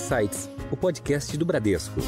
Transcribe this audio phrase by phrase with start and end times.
[0.00, 2.00] Insights, o podcast do Bradesco.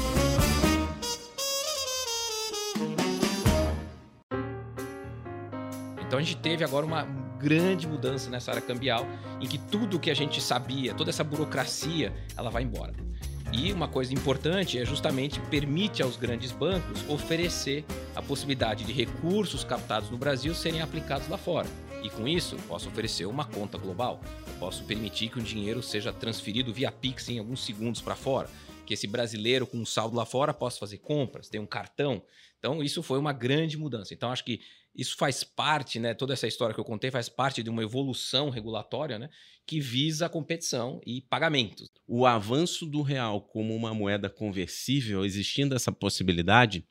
[6.01, 7.03] Então a gente teve agora uma
[7.39, 9.05] grande mudança nessa área cambial,
[9.39, 12.93] em que tudo que a gente sabia, toda essa burocracia, ela vai embora.
[13.51, 17.85] E uma coisa importante é justamente permite aos grandes bancos oferecer
[18.15, 21.67] a possibilidade de recursos captados no Brasil serem aplicados lá fora.
[22.03, 24.21] E com isso, posso oferecer uma conta global.
[24.45, 28.49] Eu posso permitir que o dinheiro seja transferido via Pix em alguns segundos para fora.
[28.85, 32.21] Que esse brasileiro com um saldo lá fora possa fazer compras, ter um cartão.
[32.59, 34.13] Então, isso foi uma grande mudança.
[34.13, 34.59] Então, acho que
[34.93, 36.13] isso faz parte, né?
[36.13, 39.29] Toda essa história que eu contei faz parte de uma evolução regulatória, né?
[39.65, 41.89] Que visa a competição e pagamentos.
[42.05, 46.85] O avanço do real como uma moeda conversível, existindo essa possibilidade,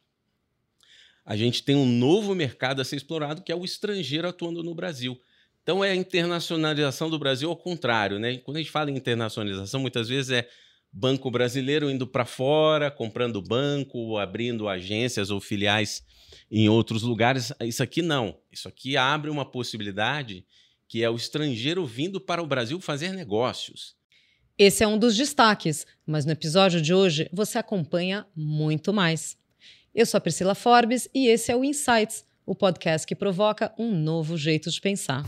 [1.25, 4.75] a gente tem um novo mercado a ser explorado, que é o estrangeiro atuando no
[4.75, 5.19] Brasil.
[5.63, 8.39] Então é a internacionalização do Brasil ao contrário, né?
[8.39, 10.49] Quando a gente fala em internacionalização, muitas vezes é
[10.93, 16.05] banco brasileiro indo para fora, comprando banco, abrindo agências ou filiais
[16.51, 17.53] em outros lugares.
[17.61, 18.37] Isso aqui não.
[18.51, 20.45] Isso aqui abre uma possibilidade
[20.89, 23.97] que é o estrangeiro vindo para o Brasil fazer negócios.
[24.59, 29.39] Esse é um dos destaques, mas no episódio de hoje você acompanha muito mais.
[29.95, 33.95] Eu sou a Priscila Forbes e esse é o Insights, o podcast que provoca um
[33.95, 35.23] novo jeito de pensar.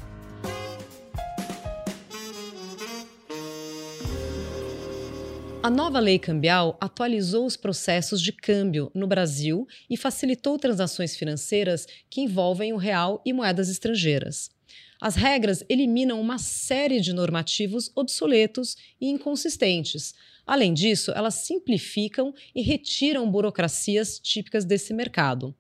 [5.62, 11.87] A nova lei cambial atualizou os processos de câmbio no Brasil e facilitou transações financeiras
[12.09, 14.51] que envolvem o real e moedas estrangeiras.
[14.99, 20.15] As regras eliminam uma série de normativos obsoletos e inconsistentes.
[20.47, 25.55] Além disso, elas simplificam e retiram burocracias típicas desse mercado.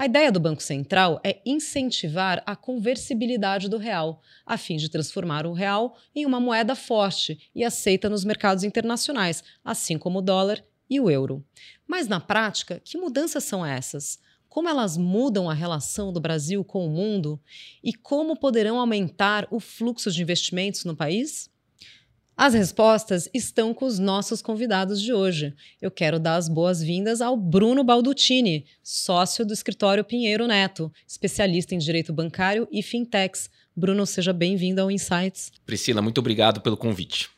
[0.00, 5.44] A ideia do Banco Central é incentivar a conversibilidade do real, a fim de transformar
[5.46, 10.64] o real em uma moeda forte e aceita nos mercados internacionais, assim como o dólar
[10.88, 11.44] e o euro.
[11.86, 14.18] Mas na prática, que mudanças são essas?
[14.48, 17.38] Como elas mudam a relação do Brasil com o mundo
[17.84, 21.49] e como poderão aumentar o fluxo de investimentos no país?
[22.42, 25.52] As respostas estão com os nossos convidados de hoje.
[25.78, 31.78] Eu quero dar as boas-vindas ao Bruno Baldutini, sócio do escritório Pinheiro Neto, especialista em
[31.78, 33.50] direito bancário e fintechs.
[33.76, 35.52] Bruno, seja bem-vindo ao Insights.
[35.66, 37.28] Priscila, muito obrigado pelo convite.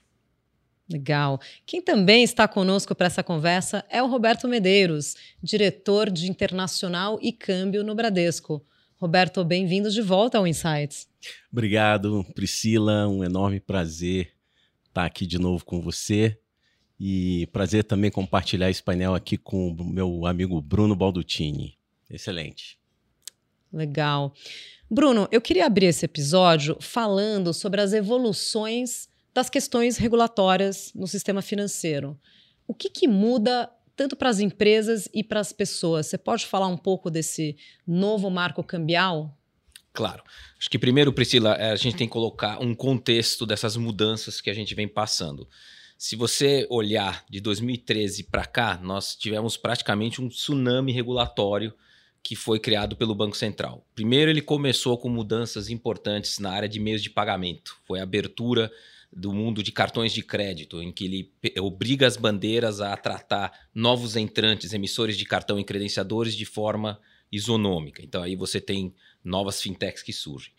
[0.88, 1.40] Legal.
[1.66, 7.32] Quem também está conosco para essa conversa é o Roberto Medeiros, diretor de Internacional e
[7.32, 8.64] Câmbio no Bradesco.
[8.98, 11.08] Roberto, bem-vindo de volta ao Insights.
[11.50, 13.08] Obrigado, Priscila.
[13.08, 14.30] Um enorme prazer
[14.92, 16.38] estar aqui de novo com você.
[17.00, 21.76] E prazer também compartilhar esse painel aqui com o meu amigo Bruno Baldutini.
[22.08, 22.78] Excelente.
[23.72, 24.32] Legal.
[24.88, 31.40] Bruno, eu queria abrir esse episódio falando sobre as evoluções das questões regulatórias no sistema
[31.40, 32.20] financeiro.
[32.68, 36.06] O que, que muda tanto para as empresas e para as pessoas?
[36.06, 39.36] Você pode falar um pouco desse novo marco cambial?
[39.92, 40.22] Claro.
[40.58, 44.48] Acho que primeiro, Priscila, é, a gente tem que colocar um contexto dessas mudanças que
[44.48, 45.46] a gente vem passando.
[45.98, 51.72] Se você olhar de 2013 para cá, nós tivemos praticamente um tsunami regulatório
[52.22, 53.86] que foi criado pelo Banco Central.
[53.94, 57.76] Primeiro, ele começou com mudanças importantes na área de meios de pagamento.
[57.84, 58.70] Foi a abertura
[59.12, 64.16] do mundo de cartões de crédito, em que ele obriga as bandeiras a tratar novos
[64.16, 66.98] entrantes, emissores de cartão e credenciadores de forma
[67.30, 68.02] isonômica.
[68.02, 68.94] Então aí você tem
[69.24, 70.52] novas fintechs que surgem.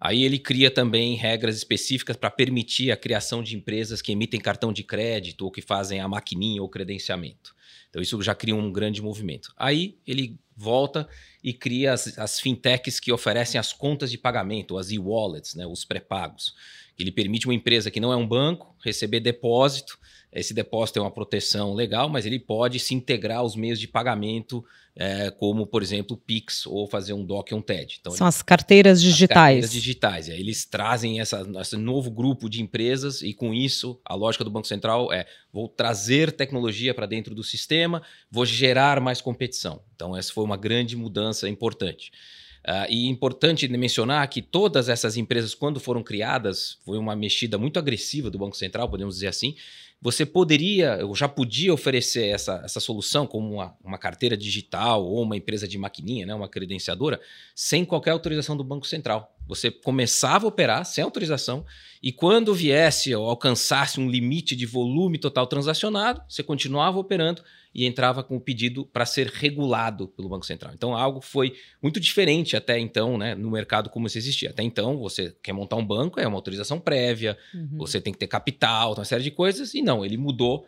[0.00, 4.72] Aí ele cria também regras específicas para permitir a criação de empresas que emitem cartão
[4.72, 7.54] de crédito ou que fazem a maquininha ou credenciamento.
[7.90, 9.52] Então isso já cria um grande movimento.
[9.56, 11.06] Aí ele volta
[11.44, 15.84] e cria as, as fintechs que oferecem as contas de pagamento, as e-wallets, né, os
[15.84, 16.54] pré-pagos.
[16.98, 19.98] Ele permite uma empresa que não é um banco receber depósito
[20.32, 24.64] esse depósito tem uma proteção legal, mas ele pode se integrar aos meios de pagamento,
[24.94, 27.98] é, como, por exemplo, o Pix ou fazer um DOC ou um TED.
[28.00, 29.30] Então, São ele, as carteiras digitais.
[29.30, 30.28] As carteiras digitais.
[30.28, 34.50] É, eles trazem essa, esse novo grupo de empresas e, com isso, a lógica do
[34.50, 39.82] Banco Central é: vou trazer tecnologia para dentro do sistema, vou gerar mais competição.
[39.96, 42.12] Então, essa foi uma grande mudança importante.
[42.60, 47.78] Uh, e importante mencionar que todas essas empresas, quando foram criadas, foi uma mexida muito
[47.78, 49.56] agressiva do Banco Central, podemos dizer assim,
[50.02, 55.22] você poderia, eu já podia oferecer essa, essa solução como uma, uma carteira digital ou
[55.22, 57.20] uma empresa de maquininha, né, uma credenciadora,
[57.54, 59.36] sem qualquer autorização do Banco Central.
[59.46, 61.66] Você começava a operar sem autorização
[62.02, 67.42] e quando viesse ou alcançasse um limite de volume total transacionado, você continuava operando
[67.74, 70.72] e entrava com o pedido para ser regulado pelo Banco Central.
[70.74, 74.50] Então, algo foi muito diferente até então, né, no mercado como isso existia.
[74.50, 77.78] Até então, você quer montar um banco, é uma autorização prévia, uhum.
[77.78, 80.66] você tem que ter capital, uma série de coisas, e não, ele mudou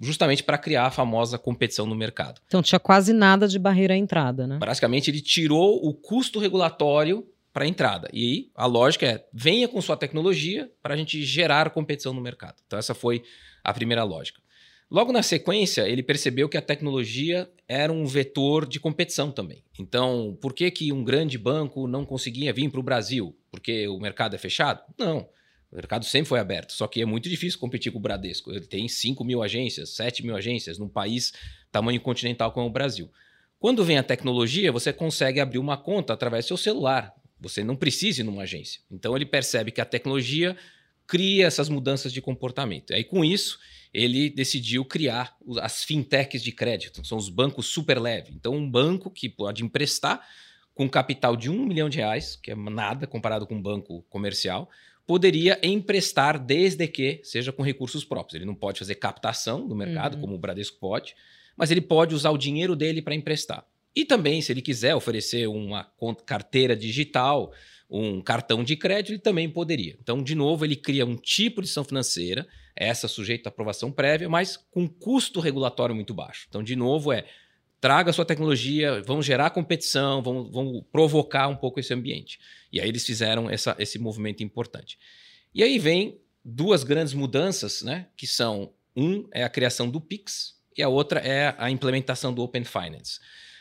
[0.00, 2.40] justamente para criar a famosa competição no mercado.
[2.46, 4.58] Então tinha quase nada de barreira à entrada, né?
[4.58, 8.08] Basicamente, ele tirou o custo regulatório para a entrada.
[8.12, 12.56] E a lógica é: venha com sua tecnologia para a gente gerar competição no mercado.
[12.66, 13.22] Então, essa foi
[13.62, 14.42] a primeira lógica.
[14.90, 19.64] Logo na sequência, ele percebeu que a tecnologia era um vetor de competição também.
[19.78, 23.36] Então, por que, que um grande banco não conseguia vir para o Brasil?
[23.50, 24.82] Porque o mercado é fechado?
[24.98, 25.26] Não.
[25.74, 28.52] O mercado sempre foi aberto, só que é muito difícil competir com o Bradesco.
[28.52, 31.32] Ele tem 5 mil agências, 7 mil agências num país
[31.72, 33.10] tamanho continental como o Brasil.
[33.58, 37.12] Quando vem a tecnologia, você consegue abrir uma conta através do seu celular.
[37.40, 38.82] Você não precisa ir numa agência.
[38.88, 40.56] Então ele percebe que a tecnologia
[41.08, 42.92] cria essas mudanças de comportamento.
[42.92, 43.58] E aí, com isso,
[43.92, 48.32] ele decidiu criar as fintechs de crédito, são os bancos super leve.
[48.32, 50.24] Então, um banco que pode emprestar
[50.72, 54.70] com capital de um milhão de reais, que é nada comparado com um banco comercial,
[55.06, 58.34] poderia emprestar desde que seja com recursos próprios.
[58.34, 60.20] Ele não pode fazer captação no mercado, uhum.
[60.20, 61.14] como o Bradesco pode,
[61.56, 63.66] mas ele pode usar o dinheiro dele para emprestar.
[63.94, 65.86] E também, se ele quiser oferecer uma
[66.26, 67.52] carteira digital,
[67.88, 69.96] um cartão de crédito, ele também poderia.
[70.00, 74.28] Então, de novo, ele cria um tipo de ação financeira, essa sujeita à aprovação prévia,
[74.28, 76.46] mas com custo regulatório muito baixo.
[76.48, 77.24] Então, de novo, é
[77.84, 82.40] traga sua tecnologia, vamos gerar competição, vamos, vamos provocar um pouco esse ambiente.
[82.72, 84.98] E aí eles fizeram essa, esse movimento importante.
[85.54, 88.06] E aí vem duas grandes mudanças, né?
[88.16, 92.42] Que são um é a criação do Pix e a outra é a implementação do
[92.42, 93.20] Open Finance.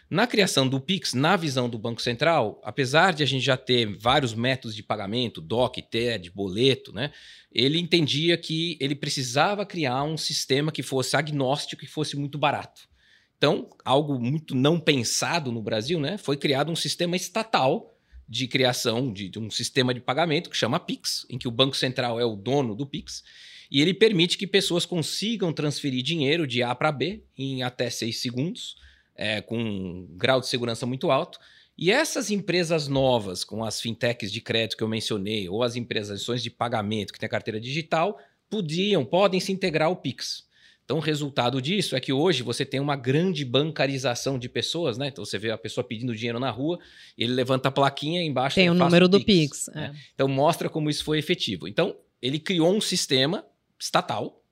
[0.10, 3.98] Na criação do Pix, na visão do Banco Central, apesar de a gente já ter
[3.98, 7.12] vários métodos de pagamento, DOC, TED, boleto, né,
[7.52, 12.93] ele entendia que ele precisava criar um sistema que fosse agnóstico e fosse muito barato.
[13.44, 17.94] Então, algo muito não pensado no Brasil, né, foi criado um sistema estatal
[18.25, 21.75] de criação de, de um sistema de pagamento que chama Pix, em que o Banco
[21.75, 23.22] Central é o dono do Pix,
[23.69, 28.22] e ele permite que pessoas consigam transferir dinheiro de A para B em até seis
[28.22, 28.78] segundos
[29.13, 31.38] é, com um grau de segurança muito alto.
[31.78, 36.25] E essas empresas novas, com as fintechs de crédito que eu mencionei, ou as empresas
[36.42, 38.18] de pagamento que têm carteira digital,
[38.50, 40.46] podiam, podem se integrar ao Pix.
[40.85, 45.07] Então, o resultado disso é que hoje você tem uma grande bancarização de pessoas, né?
[45.07, 46.77] Então, você vê a pessoa pedindo dinheiro na rua,
[47.18, 49.65] ele levanta a plaquinha e embaixo tem o número do Pix.
[49.65, 49.91] Pix né?
[49.94, 50.00] é.
[50.13, 51.68] Então, mostra como isso foi efetivo.
[51.68, 53.45] Então, ele criou um sistema
[53.80, 54.44] estatal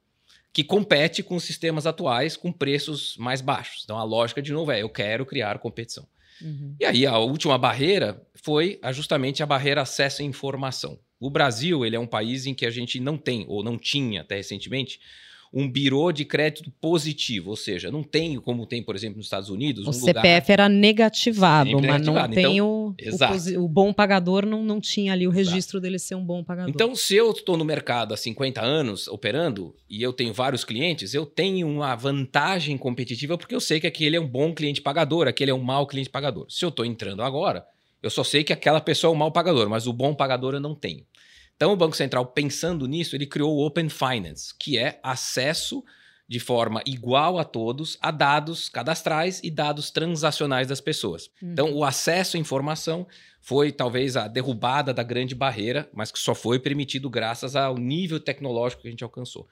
[0.54, 3.84] que compete com os sistemas atuais com preços mais baixos.
[3.84, 6.06] Então a lógica, de novo, é eu quero criar competição.
[6.42, 6.76] Uhum.
[6.80, 11.00] E aí a última barreira foi justamente a barreira acesso à informação.
[11.20, 14.22] O Brasil ele é um país em que a gente não tem, ou não tinha
[14.22, 15.00] até recentemente,
[15.54, 19.50] um birô de crédito positivo, ou seja, não tem como tem, por exemplo, nos Estados
[19.50, 19.86] Unidos.
[19.86, 20.50] O um CPF lugar...
[20.50, 22.28] era negativado, mas negativado.
[22.28, 25.82] não tem então, o, o, o, bom pagador, não, não tinha ali o registro exato.
[25.82, 26.70] dele ser um bom pagador.
[26.70, 31.14] Então, se eu estou no mercado há 50 anos operando e eu tenho vários clientes,
[31.14, 35.28] eu tenho uma vantagem competitiva porque eu sei que aquele é um bom cliente pagador,
[35.28, 36.46] aquele é um mau cliente pagador.
[36.50, 37.66] Se eu estou entrando agora,
[38.02, 40.62] eu só sei que aquela pessoa é um mau pagador, mas o bom pagador eu
[40.62, 41.06] não tenho.
[41.62, 45.84] Então, o Banco Central, pensando nisso, ele criou o Open Finance, que é acesso
[46.28, 51.30] de forma igual a todos a dados cadastrais e dados transacionais das pessoas.
[51.40, 51.52] Uhum.
[51.52, 53.08] Então, o acesso à informação
[53.40, 58.20] foi talvez a derrubada da grande barreira, mas que só foi permitido graças ao nível
[58.20, 59.48] tecnológico que a gente alcançou.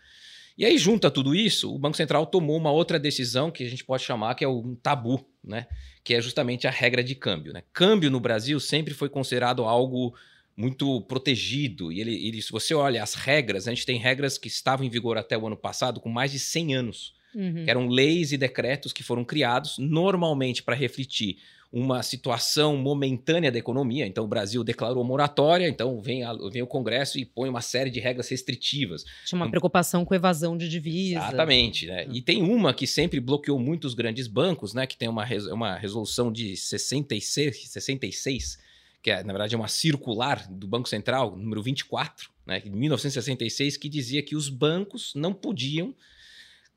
[0.57, 3.69] E aí, junto a tudo isso, o Banco Central tomou uma outra decisão que a
[3.69, 5.68] gente pode chamar que é um tabu, né?
[6.04, 7.54] Que é justamente a regra de câmbio.
[7.54, 7.61] Né?
[7.71, 10.16] Câmbio no Brasil sempre foi considerado algo
[10.59, 11.89] muito protegido.
[11.89, 14.89] E ele, ele, se você olha as regras, a gente tem regras que estavam em
[14.89, 17.63] vigor até o ano passado com mais de 100 anos, uhum.
[17.63, 21.37] que eram leis e decretos que foram criados normalmente para refletir
[21.71, 24.06] uma situação momentânea da economia.
[24.06, 27.89] Então, o Brasil declarou moratória, então vem, a, vem o Congresso e põe uma série
[27.89, 29.06] de regras restritivas.
[29.25, 31.23] Tinha uma então, preocupação com evasão de divisas.
[31.23, 31.85] Exatamente.
[31.85, 32.06] Né?
[32.06, 32.16] Uhum.
[32.16, 34.85] E tem uma que sempre bloqueou muitos grandes bancos, né?
[34.85, 38.69] que tem uma, uma resolução de 66, 66
[39.01, 43.77] que é, na verdade é uma circular do Banco Central, número 24, né, de 1966,
[43.77, 45.95] que dizia que os bancos não podiam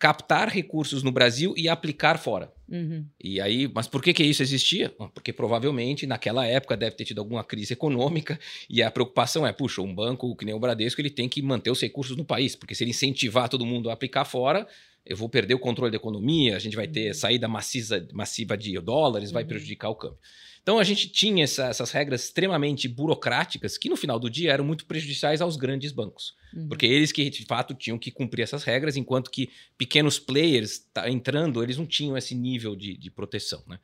[0.03, 2.53] captar recursos no Brasil e aplicar fora.
[2.69, 3.07] Uhum.
[3.23, 4.89] E aí, mas por que, que isso existia?
[5.15, 8.37] Porque provavelmente naquela época deve ter tido alguma crise econômica
[8.69, 11.71] e a preocupação é, puxa, um banco que nem o Bradesco ele tem que manter
[11.71, 14.67] os recursos no país, porque se ele incentivar todo mundo a aplicar fora,
[15.07, 17.15] eu vou perder o controle da economia, a gente vai ter uhum.
[17.15, 19.49] saída maciça, massiva de dólares, vai uhum.
[19.51, 20.19] prejudicar o câmbio.
[20.63, 24.65] Então a gente tinha essa, essas regras extremamente burocráticas que no final do dia eram
[24.65, 26.69] muito prejudiciais aos grandes bancos, uhum.
[26.69, 31.11] porque eles que de fato tinham que cumprir essas regras, enquanto que pequenos players tá
[31.11, 33.63] entrando, eles não tinham esse nível de, de proteção.
[33.67, 33.79] Né?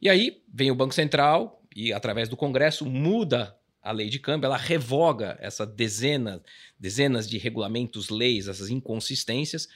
[0.00, 4.46] E aí vem o Banco Central e através do Congresso muda a lei de câmbio,
[4.46, 6.42] ela revoga essa dezena,
[6.78, 9.68] dezenas de regulamentos, leis, essas inconsistências,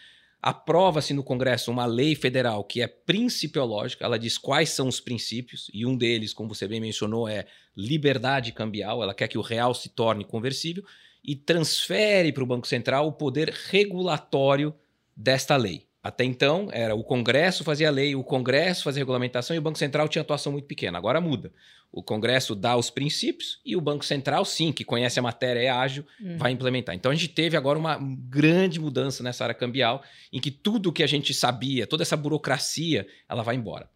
[0.47, 5.71] aprova-se no Congresso uma lei federal que é principiológica, ela diz quais são os princípios,
[5.73, 9.73] e um deles, como você bem mencionou, é liberdade cambial, ela quer que o real
[9.73, 10.85] se torne conversível
[11.25, 14.75] e transfere para o Banco Central o poder regulatório
[15.17, 15.87] desta lei.
[16.05, 20.07] Até então, era o Congresso fazia lei, o Congresso fazia regulamentação e o Banco Central
[20.07, 20.99] tinha atuação muito pequena.
[20.99, 21.51] Agora muda.
[21.91, 25.71] O Congresso dá os princípios e o Banco Central, sim, que conhece a matéria, é
[25.71, 26.37] ágil, uhum.
[26.37, 26.95] vai implementar.
[26.95, 31.03] Então a gente teve agora uma grande mudança nessa área cambial, em que tudo que
[31.03, 33.89] a gente sabia, toda essa burocracia, ela vai embora.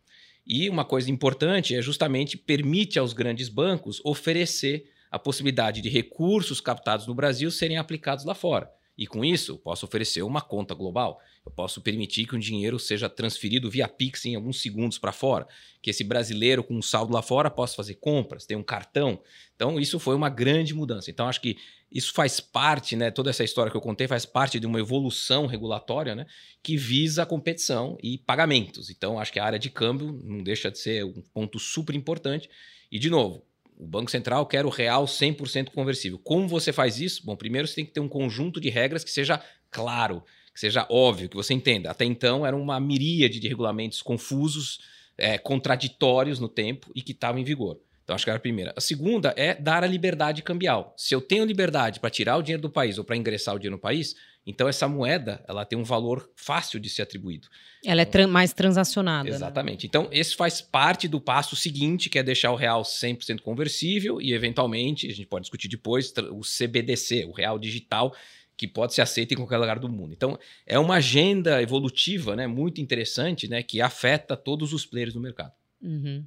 [0.47, 6.59] E uma coisa importante é justamente permite aos grandes bancos oferecer a possibilidade de recursos
[6.59, 8.78] captados no Brasil serem aplicados lá fora.
[8.99, 11.21] E com isso, eu posso oferecer uma conta global.
[11.47, 15.47] Eu posso permitir que o dinheiro seja transferido via Pix em alguns segundos para fora.
[15.81, 19.23] Que esse brasileiro com um saldo lá fora possa fazer compras, ter um cartão.
[19.55, 21.13] Então, isso foi uma grande mudança.
[21.13, 21.57] Então, acho que
[21.93, 23.13] isso faz parte, né?
[23.13, 26.27] Toda essa história que eu contei faz parte de uma evolução regulatória, né?
[26.61, 28.91] Que visa a competição e pagamentos.
[28.91, 32.51] Então, acho que a área de câmbio não deixa de ser um ponto super importante.
[32.91, 33.45] E, de novo,
[33.79, 36.19] o Banco Central quer o real 100% conversível.
[36.19, 37.25] Como você faz isso?
[37.25, 40.85] Bom, primeiro você tem que ter um conjunto de regras que seja claro, que seja
[40.91, 41.91] óbvio, que você entenda.
[41.91, 44.81] Até então era uma miríade de regulamentos confusos,
[45.17, 47.79] é, contraditórios no tempo e que estavam em vigor.
[48.03, 48.73] Então, acho que era a primeira.
[48.75, 50.95] A segunda é dar a liberdade cambial.
[50.97, 53.77] Se eu tenho liberdade para tirar o dinheiro do país ou para ingressar o dinheiro
[53.77, 54.17] no país,
[54.49, 57.49] então essa moeda ela tem um valor fácil de ser atribuído.
[57.85, 59.29] Ela é tra mais transacionada.
[59.29, 59.37] Né?
[59.37, 59.85] Exatamente.
[59.85, 59.89] Né?
[59.89, 64.33] Então, esse faz parte do passo seguinte, que é deixar o real 100% conversível e,
[64.33, 68.17] eventualmente, a gente pode discutir depois, o CBDC, o real digital,
[68.57, 70.13] que pode ser aceito em qualquer lugar do mundo.
[70.15, 75.21] Então, é uma agenda evolutiva né, muito interessante né, que afeta todos os players do
[75.21, 75.53] mercado.
[75.81, 76.25] Uhum.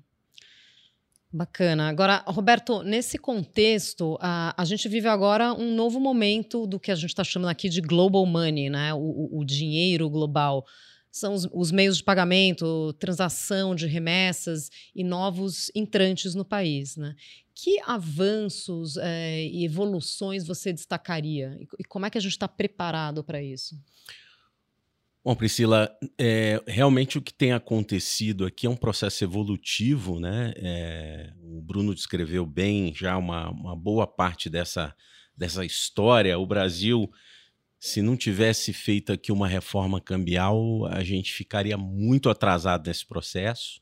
[1.33, 1.88] Bacana.
[1.88, 6.95] Agora, Roberto, nesse contexto, a, a gente vive agora um novo momento do que a
[6.95, 8.93] gente está chamando aqui de global money, né?
[8.93, 10.65] O, o, dinheiro global.
[11.09, 17.15] São os, os, meios de pagamento, transação de remessas e novos entrantes no país, né?
[17.55, 21.57] Que avanços é, e evoluções você destacaria?
[21.61, 23.79] E, e como é que a gente está preparado para isso?
[25.24, 30.51] Bom, Priscila, é, realmente o que tem acontecido aqui é um processo evolutivo, né?
[30.56, 34.96] É, o Bruno descreveu bem já uma, uma boa parte dessa,
[35.38, 36.40] dessa história.
[36.40, 37.08] O Brasil,
[37.80, 43.80] se não tivesse feito aqui uma reforma cambial, a gente ficaria muito atrasado nesse processo,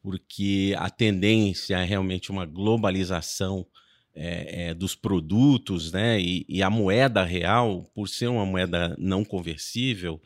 [0.00, 3.66] porque a tendência é realmente uma globalização
[4.14, 6.20] é, é, dos produtos, né?
[6.20, 10.22] E, e, a moeda real, por ser uma moeda não conversível,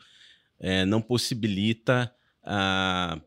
[0.59, 2.13] é, não possibilita
[2.43, 3.19] ah,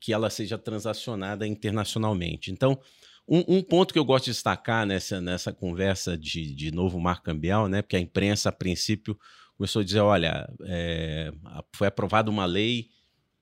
[0.00, 2.50] que ela seja transacionada internacionalmente.
[2.50, 2.78] Então,
[3.28, 7.24] um, um, ponto que eu gosto de destacar nessa, nessa conversa de, de novo marco
[7.24, 9.18] cambial, né, porque a imprensa, a princípio,
[9.56, 11.32] começou a dizer: olha, é,
[11.74, 12.90] foi aprovada uma lei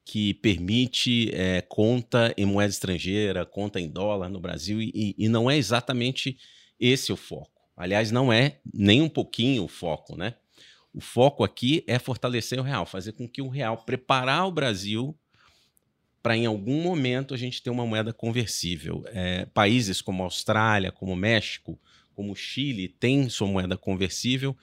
[0.05, 5.51] que permite é, conta em moeda estrangeira, conta em dólar no Brasil, e, e não
[5.51, 6.37] é exatamente
[6.79, 7.51] esse o foco.
[7.77, 10.35] Aliás, não é nem um pouquinho o foco, né?
[10.95, 15.17] O foco aqui é fortalecer o real, fazer com que o real preparar o Brasil
[16.23, 19.03] para em algum momento a gente ter uma moeda conversível.
[19.09, 21.79] É, países como Austrália, como México,
[22.15, 24.57] como Chile têm sua moeda conversível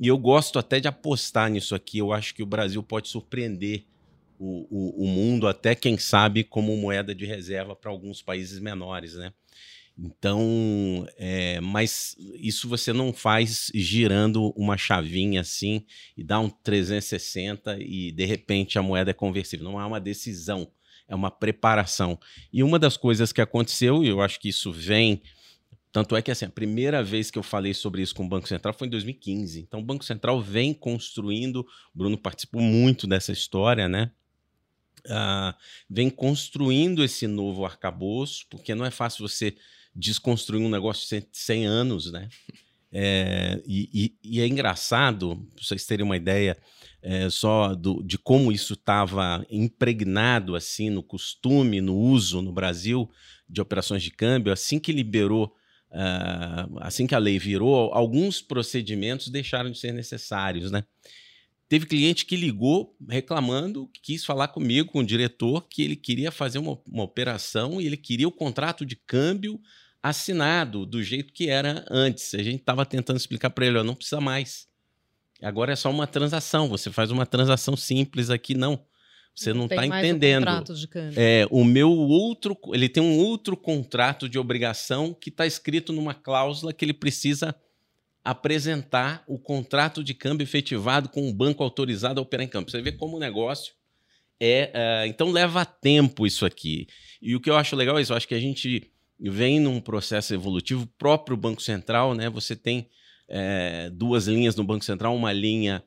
[0.00, 1.98] e eu gosto até de apostar nisso aqui.
[1.98, 3.84] Eu acho que o Brasil pode surpreender
[4.38, 9.14] o, o, o mundo, até quem sabe, como moeda de reserva para alguns países menores,
[9.14, 9.34] né?
[9.98, 15.84] Então, é, mas isso você não faz girando uma chavinha assim
[16.16, 19.64] e dá um 360 e de repente a moeda é conversível.
[19.70, 20.70] Não é uma decisão,
[21.06, 22.18] é uma preparação.
[22.52, 25.20] E uma das coisas que aconteceu, e eu acho que isso vem.
[25.92, 28.48] Tanto é que assim, a primeira vez que eu falei sobre isso com o Banco
[28.48, 29.60] Central foi em 2015.
[29.60, 34.12] Então, o Banco Central vem construindo, o Bruno participou muito dessa história, né?
[35.06, 35.54] Uh,
[35.88, 39.56] vem construindo esse novo arcabouço, porque não é fácil você
[39.94, 42.28] desconstruir um negócio de 100 anos, né?
[42.92, 46.56] É, e, e, é engraçado, para vocês terem uma ideia
[47.00, 53.08] é, só do, de como isso estava impregnado assim no costume, no uso no Brasil
[53.48, 55.54] de operações de câmbio, assim que liberou,
[55.90, 60.84] uh, assim que a lei virou, alguns procedimentos deixaram de ser necessários, né?
[61.68, 66.58] Teve cliente que ligou reclamando, quis falar comigo, com o diretor, que ele queria fazer
[66.58, 69.60] uma, uma operação e ele queria o contrato de câmbio
[70.02, 72.34] assinado do jeito que era antes.
[72.34, 74.68] A gente estava tentando explicar para ele, ó, não precisa mais.
[75.42, 76.68] Agora é só uma transação.
[76.68, 78.84] Você faz uma transação simples aqui, não.
[79.34, 80.46] Você não está entendendo.
[81.16, 86.12] É, o meu outro, ele tem um outro contrato de obrigação que está escrito numa
[86.12, 87.54] cláusula que ele precisa
[88.22, 92.70] apresentar o contrato de câmbio efetivado com um banco autorizado a operar em câmbio.
[92.70, 93.72] Você vê como o negócio
[94.38, 94.72] é.
[94.74, 96.86] Uh, então leva tempo isso aqui.
[97.22, 98.12] E o que eu acho legal é isso.
[98.12, 98.90] Eu acho que a gente
[99.20, 102.30] vem num processo evolutivo próprio Banco Central, né?
[102.30, 102.88] Você tem
[103.28, 105.84] é, duas linhas no Banco Central, uma linha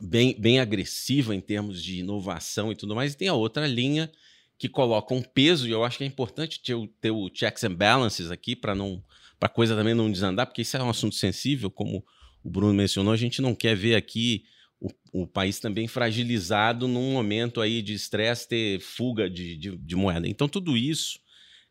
[0.00, 4.10] bem, bem agressiva em termos de inovação e tudo mais, e tem a outra linha
[4.58, 7.74] que coloca um peso, e eu acho que é importante ter, ter o checks and
[7.74, 9.02] balances aqui para não
[9.38, 12.02] para coisa também não desandar, porque isso é um assunto sensível, como
[12.42, 14.44] o Bruno mencionou, a gente não quer ver aqui
[14.80, 19.96] o, o país também fragilizado num momento aí de estresse, ter fuga de, de, de,
[19.96, 20.26] moeda.
[20.26, 21.18] Então, tudo isso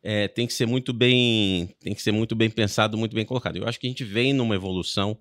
[0.08, 3.58] é, tem que ser muito bem tem que ser muito bem pensado, muito bem colocado.
[3.58, 5.18] Eu acho que a gente vem numa evolução.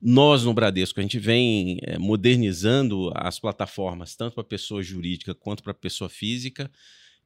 [0.00, 5.62] Nós, no Bradesco, a gente vem é, modernizando as plataformas, tanto para pessoa jurídica quanto
[5.62, 6.70] para pessoa física,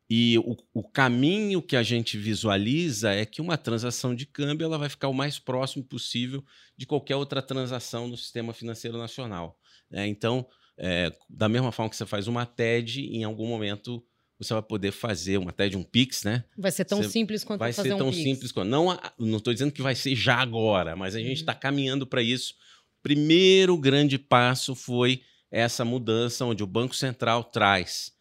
[0.09, 4.79] e o, o, caminho que a gente visualiza é que uma transação de câmbio ela
[4.79, 6.45] vai ficar o mais próximo possível
[6.77, 9.59] de qualquer outra transação no sistema financeiro nacional.
[9.91, 10.07] Né?
[10.07, 10.47] Então,
[10.79, 14.05] é, da mesma forma que você faz uma TED, em algum momento
[14.43, 16.45] você vai poder fazer uma TED, um Pix, né?
[16.57, 18.69] Vai ser tão você simples quanto vai fazer ser tão um simples quanto.
[18.69, 21.61] Não, não estou dizendo que vai ser já agora, mas a gente está uhum.
[21.61, 22.55] caminhando para isso.
[23.03, 28.13] Primeiro grande passo foi essa mudança onde o Banco Central traz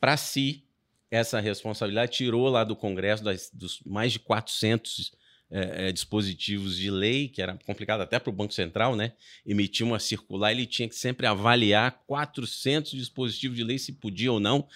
[0.00, 0.64] para si
[1.10, 5.12] essa responsabilidade, tirou lá do Congresso das, dos mais de 400
[5.50, 9.12] é, é, dispositivos de lei, que era complicado até para o Banco Central, né?
[9.46, 14.38] Emitir uma circular, ele tinha que sempre avaliar 400 dispositivos de lei se podia ou
[14.38, 14.68] não,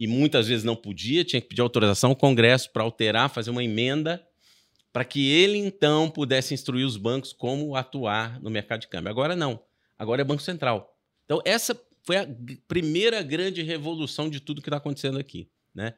[0.00, 3.62] e muitas vezes não podia, tinha que pedir autorização ao Congresso para alterar, fazer uma
[3.62, 4.26] emenda,
[4.90, 9.10] para que ele então pudesse instruir os bancos como atuar no mercado de câmbio.
[9.10, 9.62] Agora não,
[9.98, 10.96] agora é Banco Central.
[11.26, 12.26] Então, essa foi a
[12.66, 15.50] primeira grande revolução de tudo que está acontecendo aqui.
[15.74, 15.92] Né?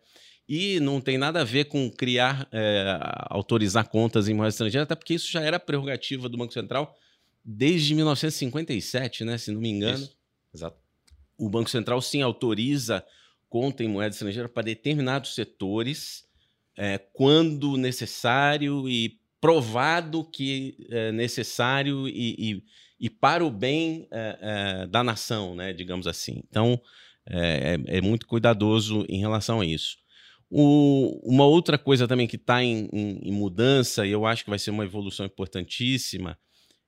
[0.48, 2.98] E não tem nada a ver com criar, é,
[3.30, 6.92] autorizar contas em moeda estrangeira, até porque isso já era prerrogativa do Banco Central
[7.44, 9.38] desde 1957, né?
[9.38, 10.02] se não me engano.
[10.02, 10.16] Isso.
[10.52, 10.76] Exato.
[11.38, 13.04] O Banco Central sim autoriza
[13.52, 16.24] conta em moeda estrangeira para determinados setores,
[16.74, 22.62] é, quando necessário e provado que é necessário e, e,
[22.98, 26.42] e para o bem é, é, da nação, né, digamos assim.
[26.48, 26.80] Então,
[27.26, 29.98] é, é, é muito cuidadoso em relação a isso.
[30.48, 34.50] O, uma outra coisa também que está em, em, em, mudança, e eu acho que
[34.50, 36.38] vai ser uma evolução importantíssima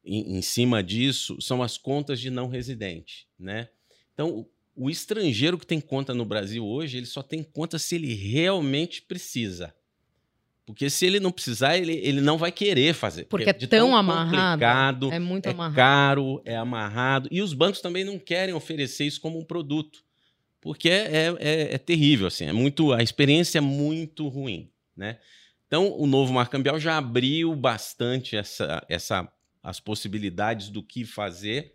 [0.03, 3.29] em, em, cima disso, são as contas de não residente.
[3.39, 3.69] Né?
[4.15, 8.15] Então, o, estrangeiro que tem conta no Brasil hoje, ele só tem conta se ele
[8.15, 9.75] realmente precisa.
[10.67, 13.25] Porque se ele não precisar, ele, ele não vai querer fazer.
[13.27, 15.13] Porque, porque é tão, tão amarrado.
[15.13, 15.77] É muito é amarrado.
[15.77, 17.29] caro, é amarrado.
[17.31, 20.05] E os bancos também não querem oferecer isso como um produto
[20.65, 25.19] porque é, é, é, é, terrível, assim, é muito, a experiência é muito ruim, né?
[25.67, 29.31] Então, o novo marco cambial já abriu bastante essa, essa,
[29.63, 31.74] as possibilidades do que fazer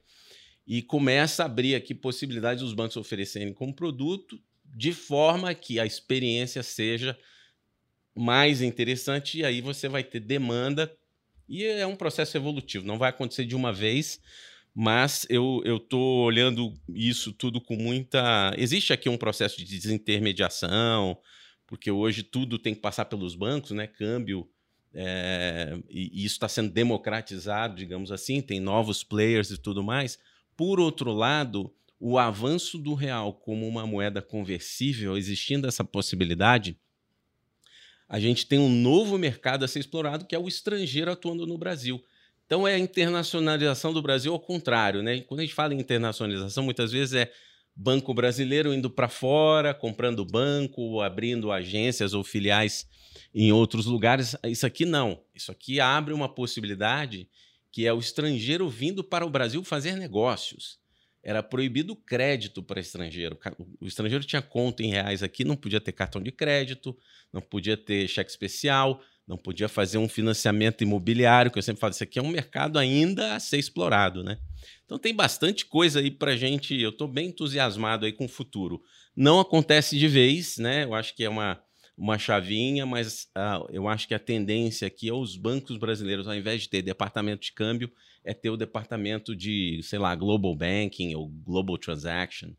[0.69, 5.85] e começa a abrir aqui possibilidades dos bancos oferecerem como produto de forma que a
[5.85, 7.17] experiência seja
[8.15, 10.95] mais interessante e aí você vai ter demanda
[11.47, 14.21] e é um processo evolutivo, não vai acontecer de uma vez,
[14.75, 18.53] mas eu estou olhando isso tudo com muita.
[18.55, 21.17] Existe aqui um processo de desintermediação,
[21.65, 23.87] porque hoje tudo tem que passar pelos bancos, né?
[23.87, 24.47] Câmbio.
[24.93, 25.77] É...
[25.89, 30.19] e, isso está sendo democratizado, digamos assim, tem novos players e tudo mais.
[30.59, 36.77] Por outro lado, o avanço do real como uma moeda conversível, existindo essa possibilidade,
[38.09, 41.57] a gente tem um novo mercado a ser explorado, que é o estrangeiro atuando no
[41.57, 42.03] Brasil.
[42.45, 45.21] Então é a internacionalização do Brasil ao contrário, né?
[45.21, 47.31] Quando a gente fala em internacionalização, muitas vezes é
[47.73, 52.85] banco brasileiro indo para fora, comprando banco, abrindo agências ou filiais
[53.33, 54.35] em outros lugares.
[54.43, 55.21] Isso aqui não.
[55.33, 57.29] Isso aqui abre uma possibilidade
[57.71, 60.79] que é o estrangeiro vindo para o Brasil fazer negócios.
[61.21, 63.37] Era proibido crédito para estrangeiro.
[63.79, 66.97] O estrangeiro tinha conta em reais aqui, não podia ter cartão de crédito,
[67.31, 71.91] não podia ter cheque especial, não podia fazer um financiamento imobiliário, que eu sempre falo,
[71.91, 74.39] isso aqui é um mercado ainda a ser explorado, né?
[74.85, 78.81] Então tem bastante coisa aí para gente, eu estou bem entusiasmado aí com o futuro.
[79.15, 80.83] Não acontece de vez, né?
[80.85, 81.61] Eu acho que é uma,
[81.99, 86.33] uma chavinha, mas uh, eu acho que a tendência aqui é os bancos brasileiros, ao
[86.33, 87.91] invés de ter departamento de câmbio,
[88.23, 92.51] é ter o departamento de, sei lá, Global Banking ou Global Transaction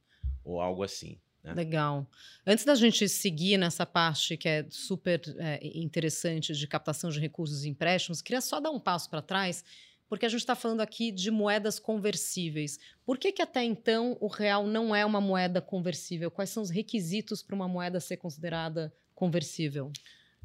[0.45, 1.19] ou algo assim.
[1.43, 1.55] Né?
[1.55, 2.07] Legal.
[2.47, 7.65] Antes da gente seguir nessa parte que é super é, interessante de captação de recursos
[7.65, 9.65] e empréstimos, queria só dar um passo para trás,
[10.07, 12.79] porque a gente está falando aqui de moedas conversíveis.
[13.07, 16.31] Por que, que até então o real não é uma moeda conversível?
[16.31, 19.93] Quais são os requisitos para uma moeda ser considerada conversível?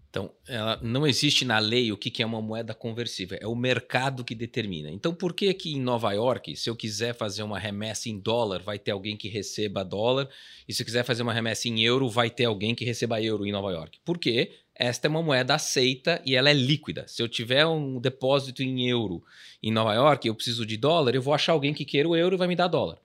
[0.09, 4.23] Então, ela, não existe na lei o que, é uma moeda conversível, é o mercado
[4.23, 4.89] que determina.
[4.89, 8.61] Então, por que que em Nova York, se eu quiser fazer uma remessa em dólar,
[8.61, 10.29] vai ter alguém que receba dólar,
[10.67, 13.45] e se eu quiser fazer uma remessa em euro, vai ter alguém que receba euro
[13.45, 13.99] em Nova York?
[14.05, 17.05] Porque esta é uma moeda aceita e ela é líquida.
[17.07, 19.21] Se eu tiver um depósito em euro
[19.61, 22.35] em Nova York, eu preciso de dólar, eu vou achar alguém que queira o euro
[22.35, 22.99] e vai me dar dólar.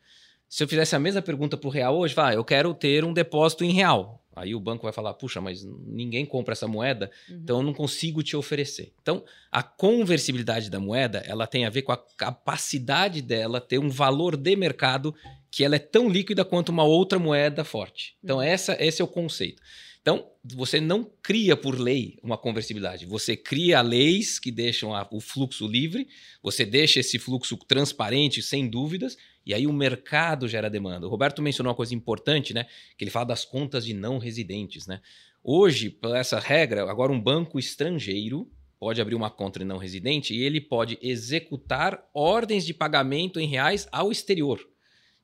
[0.51, 3.13] Se eu fizesse a mesma pergunta para o real hoje, vai, eu quero ter um
[3.13, 4.21] depósito em real.
[4.35, 7.37] Aí o banco vai falar: puxa, mas ninguém compra essa moeda, uhum.
[7.37, 8.93] então eu não consigo te oferecer.
[9.01, 13.89] Então, a conversibilidade da moeda ela tem a ver com a capacidade dela ter um
[13.89, 15.15] valor de mercado
[15.53, 18.17] que ela é tão líquida quanto uma outra moeda forte.
[18.23, 18.43] Então, uhum.
[18.43, 19.63] essa, esse é o conceito.
[20.03, 25.21] Então, você não cria por lei uma conversibilidade, você cria leis que deixam a, o
[25.21, 26.09] fluxo livre,
[26.43, 31.07] você deixa esse fluxo transparente, sem dúvidas, e aí o mercado gera demanda.
[31.07, 32.66] O Roberto mencionou uma coisa importante, né?
[32.96, 35.00] Que ele fala das contas de não residentes, né?
[35.42, 40.35] Hoje, por essa regra, agora um banco estrangeiro pode abrir uma conta de não residente
[40.35, 44.61] e ele pode executar ordens de pagamento em reais ao exterior.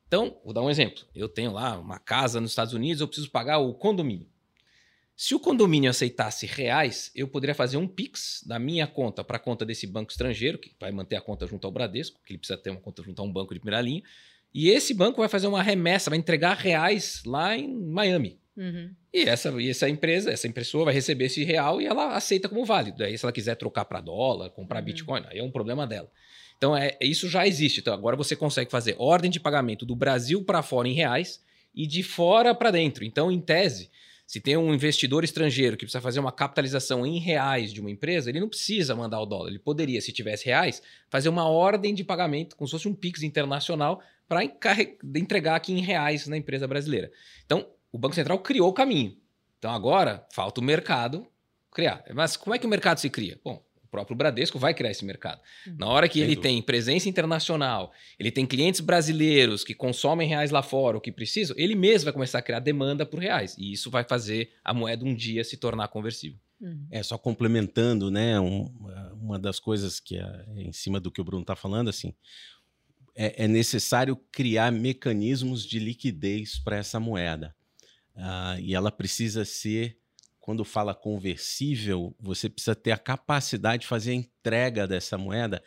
[0.07, 1.03] Então, vou dar um exemplo.
[1.13, 4.27] Eu tenho lá uma casa nos Estados Unidos, eu preciso pagar o condomínio.
[5.19, 9.39] Se o condomínio aceitasse reais, eu poderia fazer um Pix da minha conta para a
[9.39, 12.55] conta desse banco estrangeiro, que vai manter a conta junto ao Bradesco, que ele precisa
[12.55, 14.03] ter uma conta junto a um banco de primeira linha.
[14.53, 18.39] E esse banco vai fazer uma remessa, vai entregar reais lá em Miami.
[18.55, 18.91] Uhum.
[19.11, 22.63] E, essa, e essa empresa, essa impressora vai receber esse real e ela aceita como
[22.63, 23.03] válido.
[23.03, 24.85] Aí, se ela quiser trocar para dólar, comprar uhum.
[24.85, 26.11] Bitcoin, aí é um problema dela.
[26.57, 27.79] Então, é, isso já existe.
[27.79, 31.41] Então, agora você consegue fazer ordem de pagamento do Brasil para fora em reais
[31.73, 33.03] e de fora para dentro.
[33.03, 33.89] Então, em tese,
[34.27, 38.29] se tem um investidor estrangeiro que precisa fazer uma capitalização em reais de uma empresa,
[38.29, 39.47] ele não precisa mandar o dólar.
[39.47, 43.23] Ele poderia, se tivesse reais, fazer uma ordem de pagamento, como se fosse um PIX
[43.23, 44.43] internacional, para
[45.15, 47.09] entregar aqui em reais na empresa brasileira.
[47.45, 49.17] Então, o Banco Central criou o caminho.
[49.57, 51.25] Então, agora falta o mercado
[51.71, 52.03] criar.
[52.13, 53.39] Mas como é que o mercado se cria?
[53.41, 55.41] Bom, o próprio Bradesco vai criar esse mercado.
[55.65, 55.75] Uhum.
[55.79, 60.61] Na hora que ele tem presença internacional, ele tem clientes brasileiros que consomem reais lá
[60.61, 63.55] fora, o que precisam, ele mesmo vai começar a criar demanda por reais.
[63.57, 66.37] E isso vai fazer a moeda um dia se tornar conversível.
[66.59, 66.87] Uhum.
[66.91, 68.39] É, só complementando, né?
[68.39, 68.65] Um,
[69.21, 72.13] uma das coisas que é em cima do que o Bruno está falando, assim,
[73.15, 77.55] é, é, necessário criar mecanismos de liquidez para essa moeda.
[78.15, 79.97] Uh, e ela precisa ser
[80.47, 85.61] quando fala conversível, você precisa ter a capacidade de fazer a entrega dessa moeda,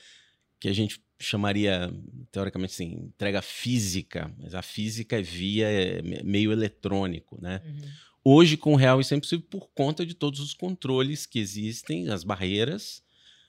[0.58, 1.92] que a gente chamaria,
[2.32, 7.60] teoricamente, assim, entrega física, mas a física é via é meio eletrônico, né?
[7.62, 7.88] Uhum.
[8.24, 12.08] Hoje, com o real, isso é impossível por conta de todos os controles que existem,
[12.08, 13.02] as barreiras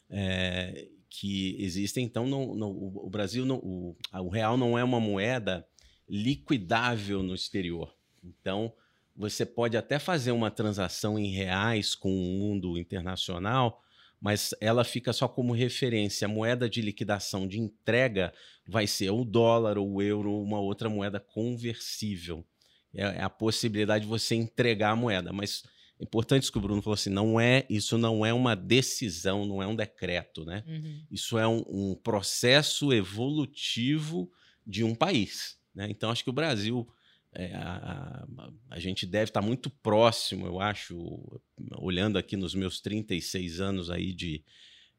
[0.09, 2.03] é, que existem.
[2.03, 5.65] Então, não, não, o Brasil, não, o, o real não é uma moeda
[6.09, 7.95] liquidável no exterior.
[8.21, 8.73] Então,
[9.15, 13.81] você pode até fazer uma transação em reais com o mundo internacional,
[14.19, 16.25] mas ela fica só como referência.
[16.25, 18.33] A moeda de liquidação de entrega
[18.67, 22.45] vai ser o dólar, ou o euro, ou uma outra moeda conversível.
[22.93, 25.33] É, é a possibilidade de você entregar a moeda.
[25.33, 25.63] Mas
[25.99, 29.45] é importante isso que o Bruno falou assim: não é, isso não é uma decisão,
[29.45, 30.63] não é um decreto, né?
[30.67, 31.01] Uhum.
[31.09, 34.31] Isso é um, um processo evolutivo
[34.65, 35.57] de um país.
[35.73, 35.87] Né?
[35.89, 36.87] Então, acho que o Brasil
[37.33, 41.41] é, a, a, a, gente deve estar muito próximo, eu acho,
[41.77, 44.43] olhando aqui nos meus 36 anos aí de,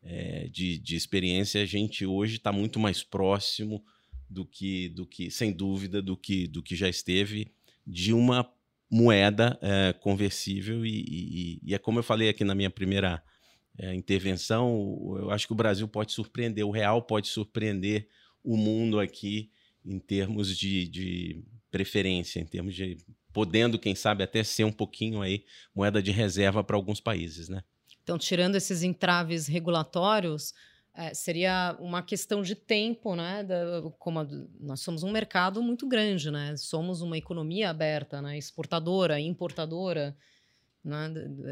[0.02, 3.84] é, de, de, experiência, a gente hoje está muito mais próximo
[4.28, 7.52] do que, do que, sem dúvida, do que, do que já esteve
[7.86, 8.50] de uma
[8.90, 13.22] moeda é, conversível e, e, e, é como eu falei aqui na minha primeira
[13.78, 18.08] é, intervenção, eu acho que o Brasil pode surpreender, o real pode surpreender
[18.42, 19.50] o mundo aqui
[19.84, 22.98] em termos de, de preferência, em termos de
[23.32, 27.64] podendo, quem sabe, até ser um pouquinho aí moeda de reserva para alguns países, né?
[28.02, 30.52] Então, tirando esses entraves regulatórios,
[30.94, 33.42] é, seria uma questão de tempo, né?
[33.42, 34.28] Da, como a,
[34.60, 36.54] nós somos um mercado muito grande, né?
[36.56, 38.36] Somos uma economia aberta, né?
[38.36, 40.14] Exportadora, importadora,
[40.84, 41.10] né?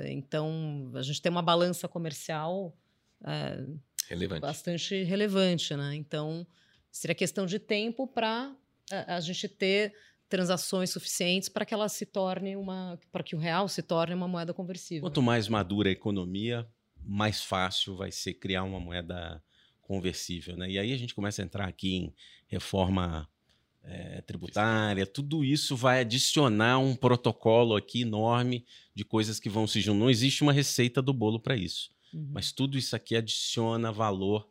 [0.08, 2.76] Então, a gente tem uma balança comercial
[3.24, 3.64] é,
[4.08, 4.40] relevante.
[4.42, 5.94] bastante relevante, né?
[5.94, 6.46] Então,
[6.90, 8.54] seria questão de tempo para
[8.90, 9.94] a, a gente ter
[10.30, 14.28] transações suficientes para que ela se torne uma, para que o real se torne uma
[14.28, 15.02] moeda conversível.
[15.02, 16.66] Quanto mais madura a economia,
[17.04, 19.42] mais fácil vai ser criar uma moeda
[19.82, 20.70] conversível, né?
[20.70, 22.14] E aí a gente começa a entrar aqui em
[22.46, 23.28] reforma
[23.82, 28.64] é, tributária, tudo isso vai adicionar um protocolo aqui enorme
[28.94, 29.98] de coisas que vão se juntar.
[29.98, 32.28] Não existe uma receita do bolo para isso, uhum.
[32.30, 34.48] mas tudo isso aqui adiciona valor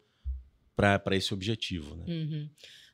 [0.75, 2.05] para esse objetivo, né?
[2.07, 2.49] Uhum.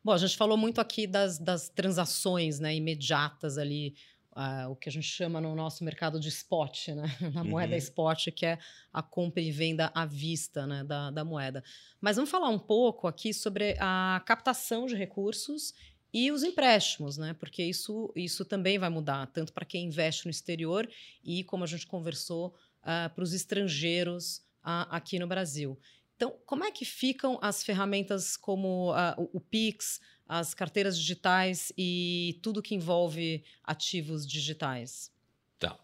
[0.06, 3.96] Bom, a gente falou muito aqui das, das transações né, imediatas ali,
[4.34, 7.06] uh, o que a gente chama no nosso mercado de spot, né?
[7.34, 7.80] Na moeda uhum.
[7.80, 8.60] spot, que é
[8.94, 10.84] a compra e venda à vista né?
[10.84, 11.64] da, da moeda.
[12.00, 15.74] Mas vamos falar um pouco aqui sobre a captação de recursos
[16.14, 17.34] e os empréstimos, né?
[17.40, 20.88] Porque isso, isso também vai mudar, tanto para quem investe no exterior
[21.24, 25.80] e, como a gente conversou, uh, para os estrangeiros uh, aqui no Brasil.
[26.16, 31.72] Então, como é que ficam as ferramentas como uh, o, o Pix, as carteiras digitais
[31.78, 35.12] e tudo que envolve ativos digitais?
[35.60, 35.78] Tá.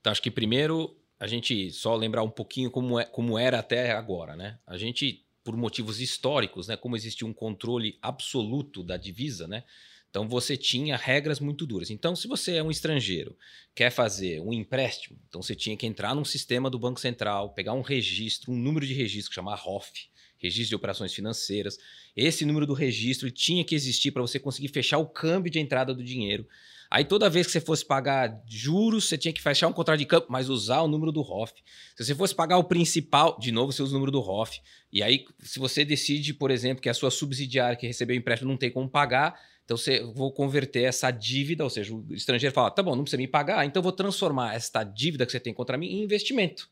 [0.00, 3.92] Então, acho que primeiro a gente só lembrar um pouquinho como, é, como era até
[3.92, 4.58] agora, né?
[4.66, 6.76] A gente, por motivos históricos, né?
[6.76, 9.64] Como existia um controle absoluto da divisa, né?
[10.12, 11.88] Então você tinha regras muito duras.
[11.88, 13.34] Então, se você é um estrangeiro,
[13.74, 17.72] quer fazer um empréstimo, então você tinha que entrar num sistema do Banco Central, pegar
[17.72, 19.90] um registro, um número de registro que chama ROF,
[20.36, 21.78] Registro de Operações Financeiras.
[22.14, 25.94] Esse número do registro tinha que existir para você conseguir fechar o câmbio de entrada
[25.94, 26.46] do dinheiro.
[26.90, 30.04] Aí toda vez que você fosse pagar juros, você tinha que fechar um contrato de
[30.04, 31.54] campo, mas usar o número do ROF.
[31.96, 34.60] Se você fosse pagar o principal, de novo, você usa o número do ROF.
[34.92, 38.50] E aí, se você decide, por exemplo, que a sua subsidiária que recebeu o empréstimo
[38.50, 39.40] não tem como pagar,
[39.72, 43.20] então você vou converter essa dívida, ou seja, o estrangeiro fala: tá bom, não precisa
[43.20, 46.68] me pagar, então vou transformar esta dívida que você tem contra mim em investimento.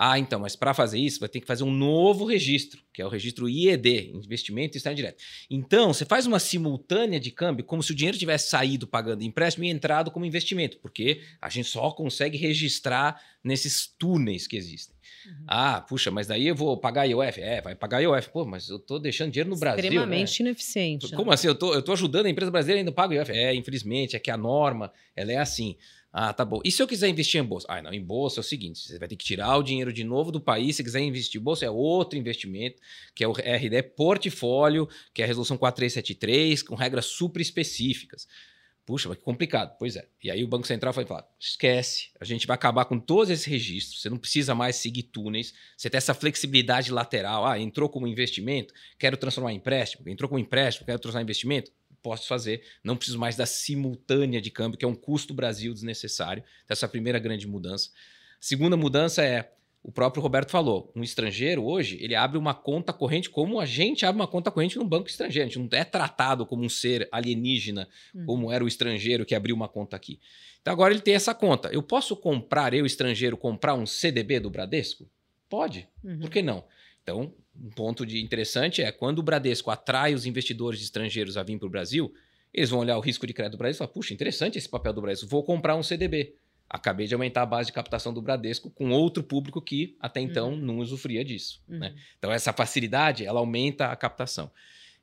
[0.00, 3.04] Ah, então, mas para fazer isso, vai ter que fazer um novo registro, que é
[3.04, 5.20] o registro IED, Investimento Externo Direto.
[5.50, 9.64] Então, você faz uma simultânea de câmbio, como se o dinheiro tivesse saído pagando empréstimo
[9.64, 14.94] e entrado como investimento, porque a gente só consegue registrar nesses túneis que existem.
[15.26, 15.44] Uhum.
[15.46, 17.40] Ah, puxa, mas daí eu vou pagar IOF?
[17.40, 18.30] É, vai pagar IOF.
[18.30, 19.84] Pô, mas eu estou deixando dinheiro no Brasil.
[19.84, 20.48] Extremamente né?
[20.48, 21.10] ineficiente.
[21.14, 21.34] Como né?
[21.34, 21.46] assim?
[21.46, 23.30] Eu tô, eu tô ajudando a empresa brasileira e ainda pago IOF?
[23.30, 25.76] É, infelizmente, é que a norma ela é assim.
[26.12, 26.60] Ah, tá bom.
[26.64, 27.66] E se eu quiser investir em bolsa?
[27.68, 30.04] Ah, não, em bolsa é o seguinte: você vai ter que tirar o dinheiro de
[30.04, 30.76] novo do país.
[30.76, 32.80] Se quiser investir em bolsa, é outro investimento,
[33.14, 38.26] que é o RD Portfólio, que é a resolução 4373, com regras super específicas.
[38.88, 39.76] Puxa, mas que complicado.
[39.78, 40.08] Pois é.
[40.24, 43.44] E aí o Banco Central vai falar: esquece, a gente vai acabar com todos esses
[43.44, 47.46] registros, você não precisa mais seguir túneis, você tem essa flexibilidade lateral.
[47.46, 51.70] Ah, entrou como investimento, quero transformar em empréstimo, entrou como empréstimo, quero transformar em investimento
[52.00, 56.44] posso fazer, não preciso mais da simultânea de câmbio, que é um custo Brasil desnecessário.
[56.64, 57.90] Então, essa é a primeira grande mudança.
[58.40, 63.30] Segunda mudança é, o próprio Roberto falou, um estrangeiro hoje, ele abre uma conta corrente
[63.30, 65.46] como a gente abre uma conta corrente num banco estrangeiro.
[65.46, 68.26] A gente não é tratado como um ser alienígena, uhum.
[68.26, 70.20] como era o estrangeiro que abriu uma conta aqui.
[70.60, 71.68] Então agora ele tem essa conta.
[71.68, 75.08] Eu posso comprar, eu estrangeiro, comprar um CDB do Bradesco?
[75.48, 75.88] Pode.
[76.04, 76.20] Uhum.
[76.20, 76.64] Por que não?
[77.02, 81.58] Então, um ponto de interessante é quando o Bradesco atrai os investidores estrangeiros a vir
[81.58, 82.12] para o Brasil,
[82.52, 84.92] eles vão olhar o risco de crédito do Bradesco e falar: puxa, interessante esse papel
[84.92, 86.34] do Bradesco, vou comprar um CDB.
[86.68, 90.50] Acabei de aumentar a base de captação do Bradesco com outro público que até então
[90.50, 90.56] uhum.
[90.56, 91.62] não usufria disso.
[91.66, 91.74] Né?
[91.74, 91.80] Uhum.
[91.80, 92.02] Né?
[92.18, 94.50] Então, essa facilidade ela aumenta a captação.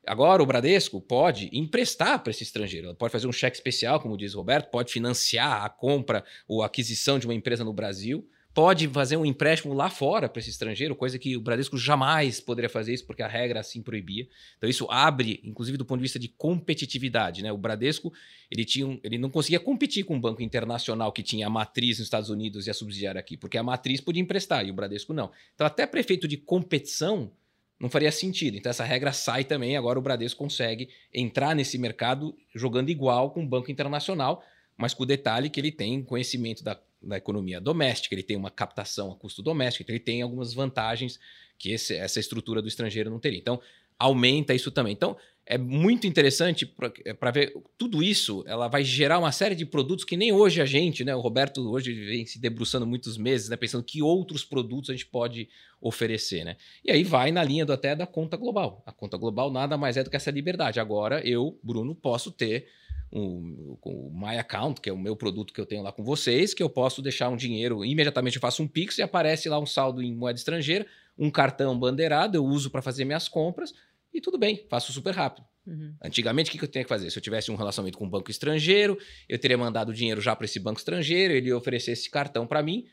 [0.06, 2.94] Agora, o Bradesco pode emprestar para esse estrangeiro.
[2.94, 6.66] Pode fazer um cheque especial, como diz o Roberto, pode financiar a compra ou a
[6.66, 8.24] aquisição de uma empresa no Brasil
[8.56, 12.70] pode fazer um empréstimo lá fora para esse estrangeiro, coisa que o Bradesco jamais poderia
[12.70, 14.26] fazer isso, porque a regra assim proibia.
[14.56, 17.42] Então isso abre, inclusive do ponto de vista de competitividade.
[17.42, 17.52] Né?
[17.52, 18.10] O Bradesco
[18.50, 21.98] ele, tinha um, ele não conseguia competir com um banco internacional que tinha a matriz
[21.98, 25.12] nos Estados Unidos e a subsidiária aqui, porque a matriz podia emprestar e o Bradesco
[25.12, 25.30] não.
[25.54, 27.30] Então até prefeito de competição
[27.78, 28.56] não faria sentido.
[28.56, 33.44] Então essa regra sai também, agora o Bradesco consegue entrar nesse mercado jogando igual com
[33.44, 34.42] o banco internacional,
[34.78, 38.50] mas com o detalhe que ele tem conhecimento da da economia doméstica, ele tem uma
[38.50, 41.18] captação a custo doméstico, então ele tem algumas vantagens
[41.58, 43.38] que esse, essa estrutura do estrangeiro não teria.
[43.38, 43.60] Então,
[43.98, 44.92] aumenta isso também.
[44.92, 45.16] Então,
[45.48, 48.42] é muito interessante para ver tudo isso.
[48.48, 51.14] Ela vai gerar uma série de produtos que nem hoje a gente, né?
[51.14, 53.56] O Roberto hoje vem se debruçando muitos meses, né?
[53.56, 55.48] Pensando que outros produtos a gente pode
[55.80, 56.56] oferecer, né?
[56.84, 58.82] E aí vai na linha do até da conta global.
[58.84, 60.80] A conta global nada mais é do que essa liberdade.
[60.80, 62.66] Agora eu, Bruno, posso ter
[63.16, 66.52] um, o My Account, que é o meu produto que eu tenho lá com vocês,
[66.52, 69.64] que eu posso deixar um dinheiro, imediatamente eu faço um Pix e aparece lá um
[69.64, 70.86] saldo em moeda estrangeira,
[71.18, 73.72] um cartão bandeirado, eu uso para fazer minhas compras
[74.12, 75.46] e tudo bem, faço super rápido.
[75.66, 75.94] Uhum.
[76.02, 77.10] Antigamente, o que eu tinha que fazer?
[77.10, 78.98] Se eu tivesse um relacionamento com um banco estrangeiro,
[79.28, 82.46] eu teria mandado o dinheiro já para esse banco estrangeiro, ele ia oferecer esse cartão
[82.46, 82.84] para mim,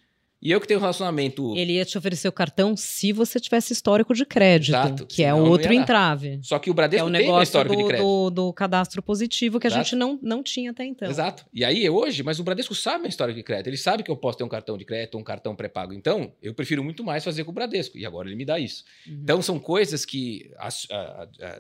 [0.44, 1.56] e eu que tenho um relacionamento.
[1.56, 5.34] Ele ia te oferecer o cartão se você tivesse histórico de crédito, Exato, que é
[5.34, 6.40] outro entrave.
[6.44, 8.06] Só que o Bradesco é o tem um histórico do, de crédito.
[8.06, 9.80] Do, do cadastro positivo que Exato.
[9.80, 11.10] a gente não, não tinha até então.
[11.10, 11.46] Exato.
[11.54, 13.68] E aí, hoje, mas o Bradesco sabe a história de crédito.
[13.68, 15.94] Ele sabe que eu posso ter um cartão de crédito, um cartão pré-pago.
[15.94, 17.98] Então, eu prefiro muito mais fazer com o Bradesco.
[17.98, 18.84] E agora ele me dá isso.
[19.08, 19.20] Uhum.
[19.24, 20.52] Então, são coisas que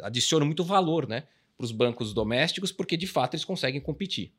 [0.01, 1.23] adicionam muito valor, né?
[1.57, 4.33] Para os bancos domésticos, porque de fato eles conseguem competir.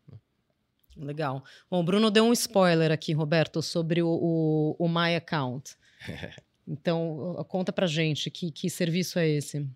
[0.96, 1.42] Legal.
[1.70, 5.76] Bom, o Bruno deu um spoiler aqui, Roberto, sobre o, o, o My Account.
[6.66, 9.68] Então, conta pra gente, que, que serviço é esse?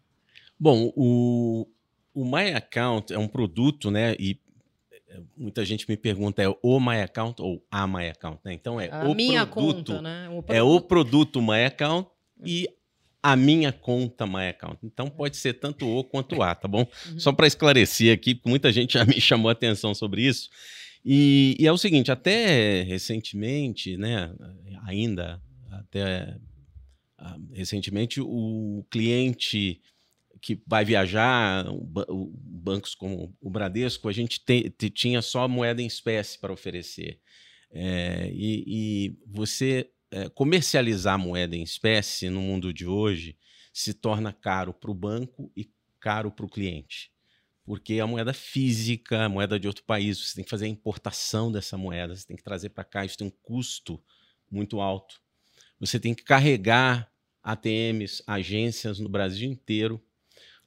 [0.59, 1.69] Bom, o,
[2.15, 4.17] o My Account é um produto, né?
[4.19, 4.41] E
[5.37, 8.53] muita gente me pergunta, é o My Account ou a My Account, né?
[8.53, 10.29] Então é A o minha produto, conta, né?
[10.29, 12.09] O é o produto My Account
[12.45, 12.69] e
[13.23, 14.79] a minha conta My Account.
[14.83, 16.87] Então pode ser tanto o quanto a, tá bom?
[17.07, 17.19] Uhum.
[17.19, 20.49] Só para esclarecer aqui, porque muita gente já me chamou a atenção sobre isso.
[21.11, 24.31] E, e é o seguinte, até recentemente, né,
[24.85, 26.37] ainda até
[27.17, 29.81] ah, recentemente o cliente
[30.43, 35.81] que vai viajar, o- bancos como o Bradesco, a gente te- te- tinha só moeda
[35.81, 37.19] em espécie para oferecer.
[37.71, 43.35] É, e, e você é, comercializar moeda em espécie no mundo de hoje
[43.73, 47.11] se torna caro para o banco e caro para o cliente.
[47.69, 51.53] Porque a moeda física, a moeda de outro país, você tem que fazer a importação
[51.53, 54.03] dessa moeda, você tem que trazer para cá, isso tem um custo
[54.51, 55.21] muito alto.
[55.79, 60.03] Você tem que carregar ATMs, agências no Brasil inteiro.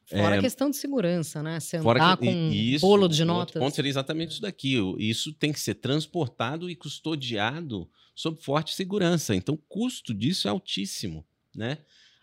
[0.05, 1.59] Fora É, a questão de segurança, né?
[1.59, 3.59] Você Fora andar que- com isso, bolo de o notas.
[3.61, 4.79] ponto seria exatamente isso daqui.
[4.79, 9.33] O- Isso tem que ser transportado e custodiado sob forte segurança.
[9.35, 11.79] Então, o custo disso é altíssimo, né?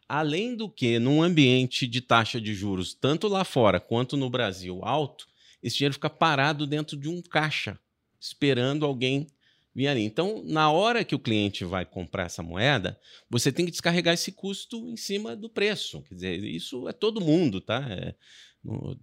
[0.09, 4.81] Além do que, num ambiente de taxa de juros, tanto lá fora quanto no Brasil,
[4.83, 5.29] alto,
[5.63, 7.79] esse dinheiro fica parado dentro de um caixa,
[8.19, 9.27] esperando alguém
[9.75, 10.03] vir ali.
[10.03, 14.33] Então, na hora que o cliente vai comprar essa moeda, você tem que descarregar esse
[14.33, 16.03] custo em cima do preço.
[16.03, 17.87] Quer dizer, isso é todo mundo, tá?
[17.91, 18.15] É,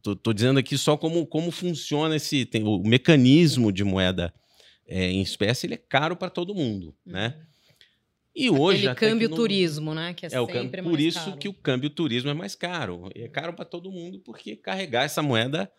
[0.02, 4.34] tô, tô dizendo aqui só como, como funciona esse tem, o mecanismo de moeda
[4.88, 7.40] é, em espécie, ele é caro para todo mundo, né?
[8.36, 10.14] E hoje Aquele câmbio não- turismo, né?
[10.14, 11.38] Que é, é o câmbio, por isso caro.
[11.38, 13.10] que o câmbio turismo é mais caro.
[13.16, 15.72] E é caro para todo mundo porque carregar essa moeda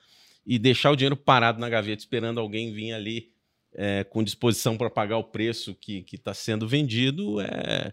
[0.46, 3.30] e deixar o dinheiro parado na gaveta esperando alguém vir ali
[3.74, 7.92] é, com disposição para pagar o preço que está sendo vendido é,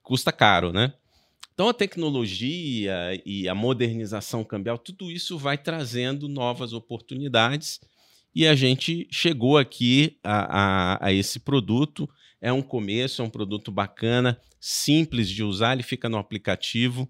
[0.00, 0.92] custa caro, né?
[1.52, 7.80] Então a tecnologia e a modernização cambial, tudo isso vai trazendo novas oportunidades
[8.34, 12.08] e a gente chegou aqui a, a- a esse produto.
[12.44, 17.08] É um começo, é um produto bacana, simples de usar, ele fica no aplicativo.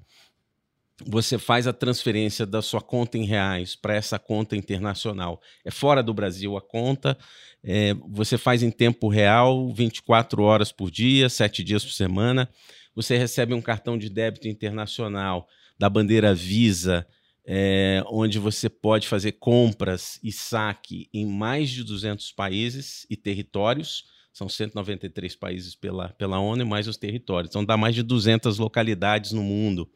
[1.05, 5.43] Você faz a transferência da sua conta em reais para essa conta internacional.
[5.65, 7.19] É fora do Brasil a conta.
[7.65, 12.49] é, você faz em tempo real, 24 horas por dia, 7 dias por semana.
[12.95, 17.05] Você recebe um cartão de débito internacional da bandeira Visa,
[17.45, 24.05] é, onde você pode fazer compras e saque em mais de 200 países e territórios.
[24.35, 27.51] São 193 países pela, pela ONU, mais os territórios.
[27.51, 29.89] Então, dá mais de 200 localidades no mundo.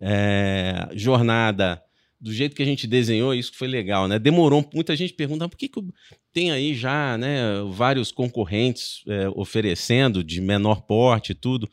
[0.00, 1.80] É, jornada
[2.20, 4.18] do jeito que a gente desenhou, isso foi legal, né?
[4.18, 5.80] Demorou, muita gente pergunta por que, que
[6.32, 11.70] tem aí já né, vários concorrentes é, oferecendo de menor porte e tudo.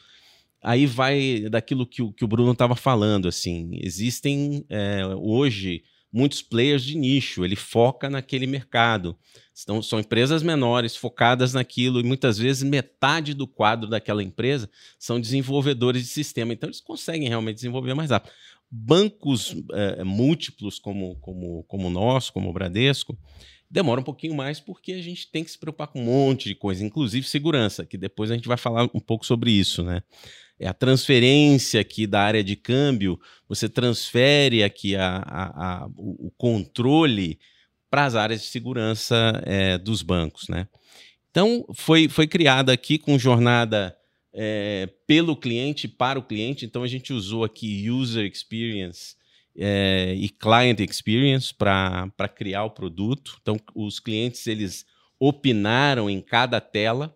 [0.62, 6.44] Aí vai daquilo que o, que o Bruno estava falando, assim, existem é, hoje muitos
[6.44, 9.18] players de nicho, ele foca naquele mercado.
[9.62, 15.20] Então, são empresas menores, focadas naquilo, e muitas vezes metade do quadro daquela empresa são
[15.20, 16.54] desenvolvedores de sistema.
[16.54, 18.34] Então, eles conseguem realmente desenvolver mais rápido.
[18.70, 23.16] Bancos é, múltiplos como, como, como o nosso, como o Bradesco,
[23.70, 26.56] demora um pouquinho mais porque a gente tem que se preocupar com um monte de
[26.56, 30.02] coisa, inclusive segurança, que depois a gente vai falar um pouco sobre isso, né?
[30.60, 36.28] É a transferência aqui da área de câmbio, você transfere aqui a, a, a, o,
[36.28, 37.40] o controle
[37.94, 40.68] para as áreas de segurança é, dos bancos, né?
[41.30, 43.96] Então, foi, foi criada aqui com jornada
[44.34, 46.66] é, pelo cliente para o cliente.
[46.66, 49.16] Então, a gente usou aqui User Experience
[49.56, 53.38] é, e Client Experience para criar o produto.
[53.40, 54.88] Então, os clientes, eles
[55.20, 57.16] opinaram em cada tela.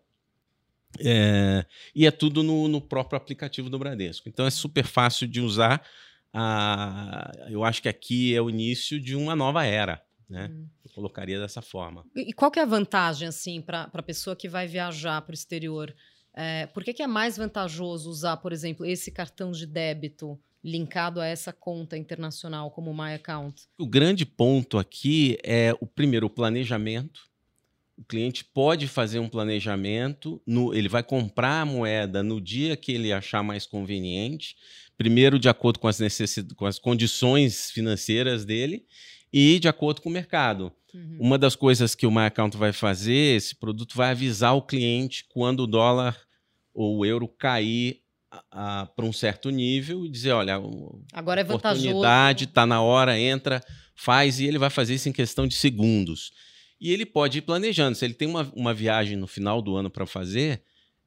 [1.95, 4.29] E é tudo no, no, próprio aplicativo do Bradesco.
[4.29, 5.83] Então, é super fácil de usar.
[6.31, 10.05] Ah, eu acho que aqui é o início de uma nova era.
[10.29, 10.49] Né?
[10.51, 10.67] Hum.
[10.83, 12.05] Eu colocaria dessa forma.
[12.15, 15.33] E qual que é a vantagem, assim, para a pessoa que vai viajar para o
[15.33, 15.93] exterior?
[16.33, 21.21] É, por que, que é mais vantajoso usar, por exemplo, esse cartão de débito linkado
[21.21, 23.63] a essa conta internacional como My Account?
[23.77, 27.27] O grande ponto aqui é o primeiro o planejamento.
[27.97, 32.91] O cliente pode fazer um planejamento, no, ele vai comprar a moeda no dia que
[32.91, 34.55] ele achar mais conveniente,
[34.95, 38.85] primeiro de acordo com as, necessidades, com as condições financeiras dele,
[39.31, 40.71] e de acordo com o mercado.
[40.93, 41.17] Uhum.
[41.19, 45.25] Uma das coisas que o My Account vai fazer, esse produto vai avisar o cliente
[45.29, 46.17] quando o dólar
[46.73, 48.01] ou o euro cair
[48.49, 50.61] para um certo nível e dizer, olha,
[51.13, 53.63] agora é oportunidade, está na hora, entra,
[53.95, 56.31] faz, e ele vai fazer isso em questão de segundos.
[56.79, 57.95] E ele pode ir planejando.
[57.97, 60.61] Se ele tem uma, uma viagem no final do ano para fazer,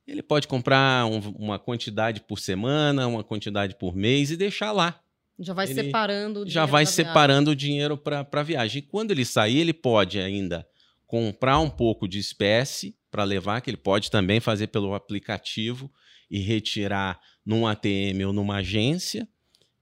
[0.06, 5.00] ele pode comprar um, uma quantidade por semana, uma quantidade por mês e deixar lá.
[5.40, 8.80] Já vai ele separando o Já vai separando o dinheiro para a viagem.
[8.80, 10.66] E quando ele sair, ele pode ainda
[11.06, 15.90] comprar um pouco de espécie para levar, que ele pode também fazer pelo aplicativo
[16.30, 19.26] e retirar num ATM ou numa agência.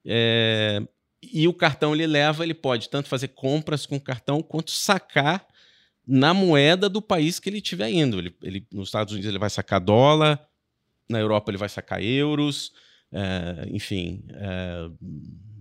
[0.06, 0.80] É,
[1.22, 5.46] e o cartão ele leva, ele pode tanto fazer compras com cartão quanto sacar
[6.06, 8.18] na moeda do país que ele estiver indo.
[8.18, 10.40] Ele, ele, nos Estados Unidos ele vai sacar dólar,
[11.09, 12.72] na Europa ele vai sacar euros,
[13.12, 14.88] é, enfim, é,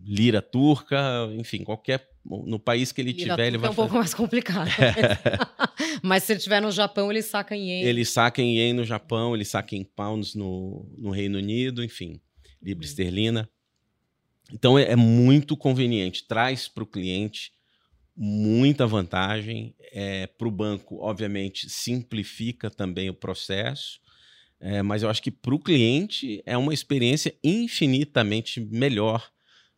[0.08, 0.98] lira turca,
[1.34, 3.70] enfim, qualquer no país que ele lira tiver, ele vai.
[3.70, 4.70] É um pouco mais complicado.
[6.02, 7.84] Mas se ele estiver no Japão, ele saca em ien.
[7.84, 12.22] Ele saca em ien no Japão, ele saca em pounds no, no Reino Unido, enfim,
[12.62, 12.90] libra uhum.
[12.90, 13.50] esterlina.
[14.54, 17.52] Então é, é muito conveniente, traz para o cliente
[18.16, 19.76] muita vantagem.
[19.92, 24.00] É, para o banco, obviamente, simplifica também o processo.
[24.60, 29.32] É, mas eu acho que para o cliente é uma experiência infinitamente melhor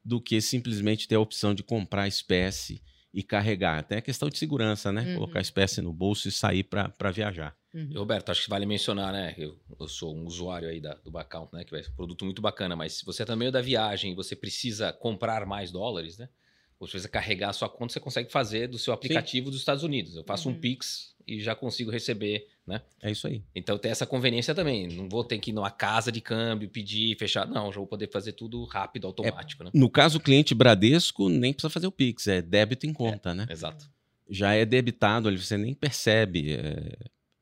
[0.10, 2.82] do que simplesmente ter a opção de comprar espécie
[3.14, 3.78] e carregar.
[3.78, 5.04] Até a questão de segurança, né?
[5.04, 5.14] Uhum.
[5.14, 7.56] Colocar espécie no bolso e sair para viajar.
[7.72, 7.92] Uhum.
[7.94, 9.36] Roberto, acho que vale mencionar, né?
[9.38, 11.64] Eu, eu sou um usuário aí da, do Bacount, né?
[11.64, 14.92] Que é um produto muito bacana, mas se você é também da viagem você precisa
[14.92, 16.28] comprar mais dólares, né?
[16.80, 19.52] Ou se você carregar a sua conta, você consegue fazer do seu aplicativo Sim.
[19.52, 20.16] dos Estados Unidos.
[20.16, 20.56] Eu faço uhum.
[20.56, 22.82] um Pix e já consigo receber, né?
[23.02, 23.44] É isso aí.
[23.54, 24.88] Então tem essa conveniência também.
[24.88, 27.48] Não vou ter que ir numa casa de câmbio, pedir, fechar.
[27.48, 29.72] Não, já vou poder fazer tudo rápido, automático, é, né?
[29.74, 33.34] No caso, o cliente Bradesco nem precisa fazer o Pix, é débito em conta, é,
[33.34, 33.48] né?
[33.50, 33.90] Exato.
[34.30, 36.54] Já é debitado, ali você nem percebe.
[36.54, 36.96] É...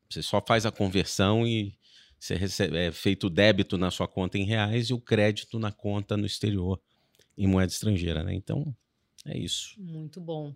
[0.10, 1.74] Você só faz a conversão e
[2.18, 5.72] você recebe, é feito o débito na sua conta em reais e o crédito na
[5.72, 6.80] conta no exterior
[7.38, 8.34] em moeda estrangeira, né?
[8.34, 8.74] Então,
[9.26, 9.76] é isso.
[9.78, 10.56] Muito bom.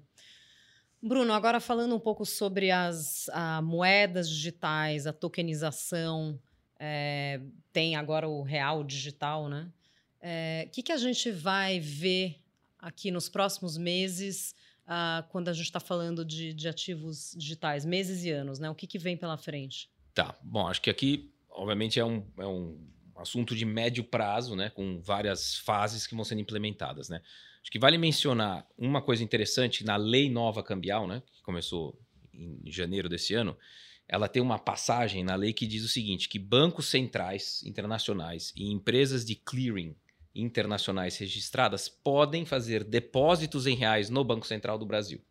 [1.01, 3.27] Bruno, agora falando um pouco sobre as
[3.63, 6.39] moedas digitais, a tokenização,
[6.79, 7.39] é,
[7.71, 9.71] tem agora o real digital, né?
[9.71, 12.41] O é, que, que a gente vai ver
[12.77, 18.23] aqui nos próximos meses uh, quando a gente está falando de, de, ativos digitais, meses
[18.23, 18.69] e anos, né?
[18.69, 19.89] O que, que vem pela frente?
[20.13, 22.79] Tá, bom, acho que aqui, obviamente, é um, é um
[23.15, 24.69] assunto de médio prazo, né?
[24.69, 27.21] Com várias fases que vão sendo implementadas, né?
[27.61, 31.99] Acho que vale mencionar uma coisa interessante na lei nova cambial, né, que começou
[32.33, 33.57] em janeiro desse ano.
[34.07, 38.71] Ela tem uma passagem na lei que diz o seguinte: que bancos centrais internacionais e
[38.71, 39.95] empresas de clearing
[40.33, 45.21] internacionais registradas podem fazer depósitos em reais no Banco Central do Brasil.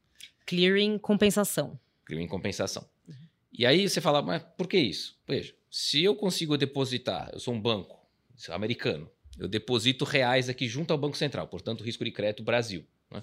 [0.46, 1.78] Clearing compensação.
[2.04, 2.88] Clearing compensação.
[3.08, 3.14] Uhum.
[3.52, 5.18] E aí você fala, mas por que isso?
[5.26, 7.98] Veja, se eu consigo depositar, eu sou um banco
[8.48, 9.10] americano,
[9.40, 12.84] eu deposito reais aqui junto ao Banco Central, portanto, risco de crédito Brasil.
[13.10, 13.22] Né?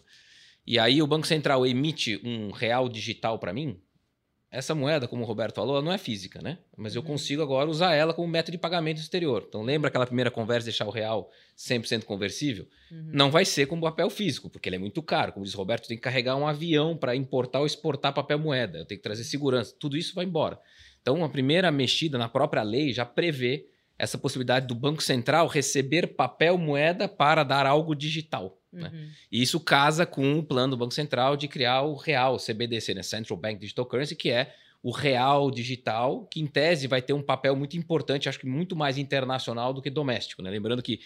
[0.65, 3.79] E aí o Banco Central emite um real digital para mim.
[4.49, 6.57] Essa moeda, como o Roberto falou, não é física, né?
[6.75, 7.07] Mas eu uhum.
[7.09, 9.45] consigo agora usar ela como método de pagamento exterior.
[9.47, 12.65] Então, lembra aquela primeira conversa, deixar o real 100% conversível?
[12.89, 13.09] Uhum.
[13.13, 15.33] Não vai ser como papel físico, porque ele é muito caro.
[15.33, 18.79] Como diz o Roberto, tem que carregar um avião para importar ou exportar papel moeda.
[18.79, 19.75] Eu tenho que trazer segurança.
[19.77, 20.57] Tudo isso vai embora.
[21.01, 23.67] Então, a primeira mexida na própria lei já prevê
[23.97, 28.61] essa possibilidade do Banco Central receber papel moeda para dar algo digital.
[28.71, 28.89] Né?
[28.93, 28.99] Uhum.
[28.99, 29.09] Né?
[29.31, 32.93] E isso casa com o plano do Banco Central de criar o real, o CBDC,
[32.93, 33.03] né?
[33.03, 34.53] Central Bank Digital Currency, que é
[34.87, 38.73] o real digital, que em tese vai ter um papel muito importante, acho que muito
[38.73, 40.41] mais internacional do que doméstico.
[40.41, 40.49] Né?
[40.49, 41.01] Lembrando que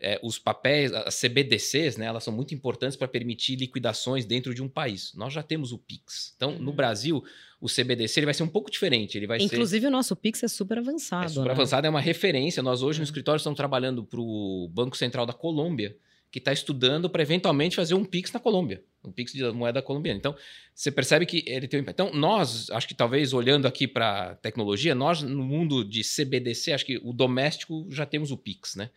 [0.00, 4.62] é, os papéis, as CBDCs, né, elas são muito importantes para permitir liquidações dentro de
[4.62, 5.12] um país.
[5.16, 6.32] Nós já temos o Pix.
[6.36, 6.60] Então, uhum.
[6.60, 7.24] no Brasil,
[7.60, 9.18] o CBDC ele vai ser um pouco diferente.
[9.18, 9.88] Ele vai Inclusive, ser...
[9.88, 11.24] o nosso Pix é super avançado.
[11.24, 11.50] É super né?
[11.54, 12.62] avançado, é uma referência.
[12.62, 13.04] Nós hoje no uhum.
[13.06, 15.96] escritório estamos trabalhando para o Banco Central da Colômbia,
[16.30, 20.18] que está estudando para eventualmente fazer um Pix na Colômbia, um Pix de moeda colombiana.
[20.18, 20.34] Então,
[20.74, 22.02] você percebe que ele tem um impacto.
[22.02, 26.86] Então, nós, acho que talvez olhando aqui para tecnologia, nós no mundo de CBDC, acho
[26.86, 28.90] que o doméstico já temos o Pix, né?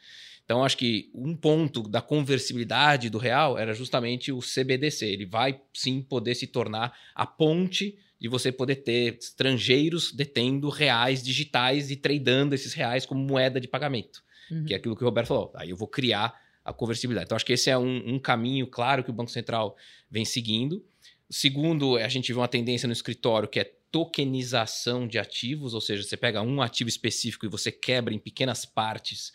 [0.47, 5.05] Então, acho que um ponto da conversibilidade do real era justamente o CBDC.
[5.05, 11.21] Ele vai sim poder se tornar a ponte de você poder ter estrangeiros detendo reais
[11.21, 14.65] digitais e tradando esses reais como moeda de pagamento, uhum.
[14.65, 15.51] que é aquilo que o Roberto falou.
[15.53, 16.33] Aí eu vou criar
[16.67, 17.27] a conversibilidade.
[17.27, 19.77] Então, acho que esse é um, um caminho claro que o Banco Central
[20.11, 20.85] vem seguindo.
[21.29, 26.03] Segundo, a gente vê uma tendência no escritório que é tokenização de ativos, ou seja,
[26.03, 29.31] você pega um ativo específico e você quebra em pequenas partes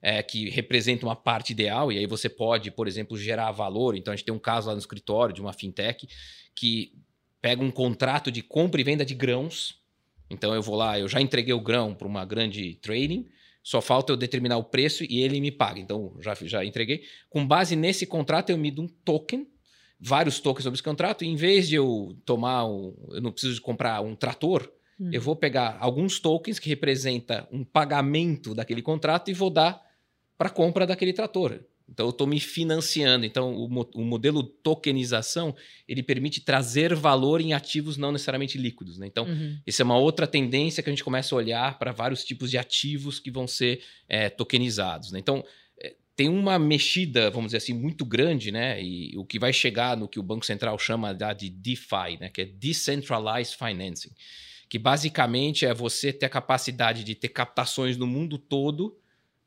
[0.00, 3.96] é, que representa uma parte ideal, e aí você pode, por exemplo, gerar valor.
[3.96, 6.06] Então, a gente tem um caso lá no escritório de uma fintech
[6.54, 6.92] que
[7.42, 9.80] pega um contrato de compra e venda de grãos.
[10.30, 13.26] Então, eu vou lá, eu já entreguei o grão para uma grande trading,
[13.66, 15.80] só falta eu determinar o preço e ele me paga.
[15.80, 17.02] Então, já, já entreguei.
[17.28, 19.44] Com base nesse contrato, eu mido um token,
[19.98, 23.60] vários tokens sobre esse contrato, e em vez de eu tomar, um, eu não preciso
[23.60, 25.10] comprar um trator, hum.
[25.12, 29.82] eu vou pegar alguns tokens que representa um pagamento daquele contrato e vou dar
[30.38, 31.58] para compra daquele trator.
[31.88, 33.24] Então eu estou me financiando.
[33.24, 35.54] Então o, o, modelo tokenização
[35.86, 38.98] ele permite trazer valor em ativos não necessariamente líquidos.
[38.98, 39.06] Né?
[39.06, 39.58] Então uhum.
[39.66, 42.58] essa é uma outra tendência que a gente começa a olhar para vários tipos de
[42.58, 45.12] ativos que vão ser é, tokenizados.
[45.12, 45.20] Né?
[45.20, 45.44] Então
[45.80, 48.82] é, tem uma mexida, vamos dizer assim, muito grande, né?
[48.82, 52.28] E o que vai chegar no que o Banco Central chama de DeFi, né?
[52.30, 54.10] Que é Decentralized Financing,
[54.68, 58.98] que basicamente é você ter a capacidade de ter captações no mundo todo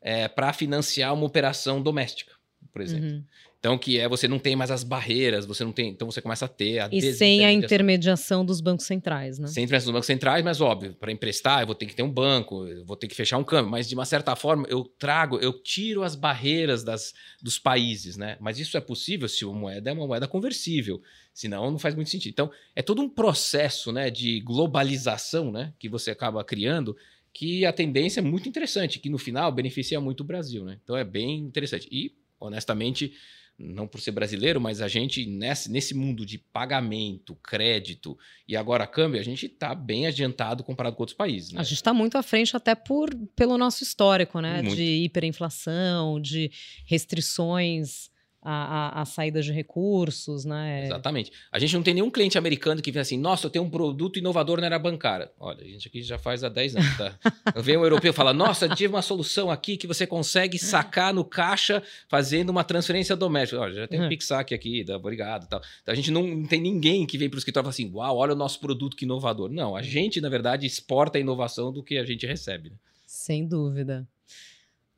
[0.02, 2.34] é, para financiar uma operação doméstica,
[2.72, 3.10] por exemplo.
[3.10, 3.24] Uhum.
[3.60, 5.90] Então, que é você não tem mais as barreiras, você não tem.
[5.90, 9.48] Então você começa a ter a E sem a intermediação dos bancos centrais, né?
[9.48, 12.10] Sem intermediação dos bancos centrais, mas óbvio, para emprestar, eu vou ter que ter um
[12.10, 13.70] banco, eu vou ter que fechar um câmbio.
[13.70, 18.38] Mas de uma certa forma, eu trago, eu tiro as barreiras das, dos países, né?
[18.40, 21.02] Mas isso é possível se uma moeda é uma moeda conversível.
[21.34, 22.32] Senão não faz muito sentido.
[22.32, 26.96] Então, é todo um processo né, de globalização né, que você acaba criando
[27.40, 30.78] que a tendência é muito interessante, que no final beneficia muito o Brasil, né?
[30.84, 31.88] Então é bem interessante.
[31.90, 33.14] E, honestamente,
[33.58, 38.86] não por ser brasileiro, mas a gente, nesse, nesse mundo de pagamento, crédito e agora
[38.86, 41.54] câmbio, a gente está bem adiantado comparado com outros países.
[41.54, 41.62] Né?
[41.62, 44.62] A gente está muito à frente até por, pelo nosso histórico, né?
[44.62, 44.76] Muito.
[44.76, 46.52] De hiperinflação, de
[46.86, 48.10] restrições
[48.42, 50.86] a, a, a, saída de recursos, né?
[50.86, 51.32] Exatamente.
[51.52, 54.18] A gente não tem nenhum cliente americano que vem assim, nossa, eu tenho um produto
[54.18, 55.30] inovador na era bancária.
[55.38, 57.20] Olha, a gente aqui já faz há 10 anos, tá?
[57.62, 61.26] Vem um europeu e fala, nossa, tive uma solução aqui que você consegue sacar no
[61.26, 63.60] caixa fazendo uma transferência doméstica.
[63.62, 64.10] Olha, já tem um uhum.
[64.10, 65.62] Pixac aqui, tá, obrigado tal.
[65.82, 67.92] Então a gente não, não tem ninguém que vem para o escritório e fala assim,
[67.94, 69.50] uau, olha o nosso produto que inovador.
[69.50, 72.70] Não, a gente, na verdade, exporta a inovação do que a gente recebe.
[72.70, 72.76] Né?
[73.06, 74.08] Sem dúvida.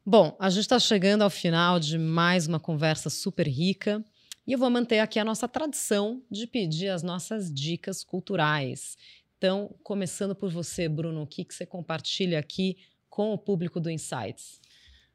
[0.03, 4.03] Bom, a gente está chegando ao final de mais uma conversa super rica
[4.47, 8.97] e eu vou manter aqui a nossa tradição de pedir as nossas dicas culturais.
[9.37, 12.77] Então, começando por você, Bruno, o que, que você compartilha aqui
[13.11, 14.59] com o público do Insights?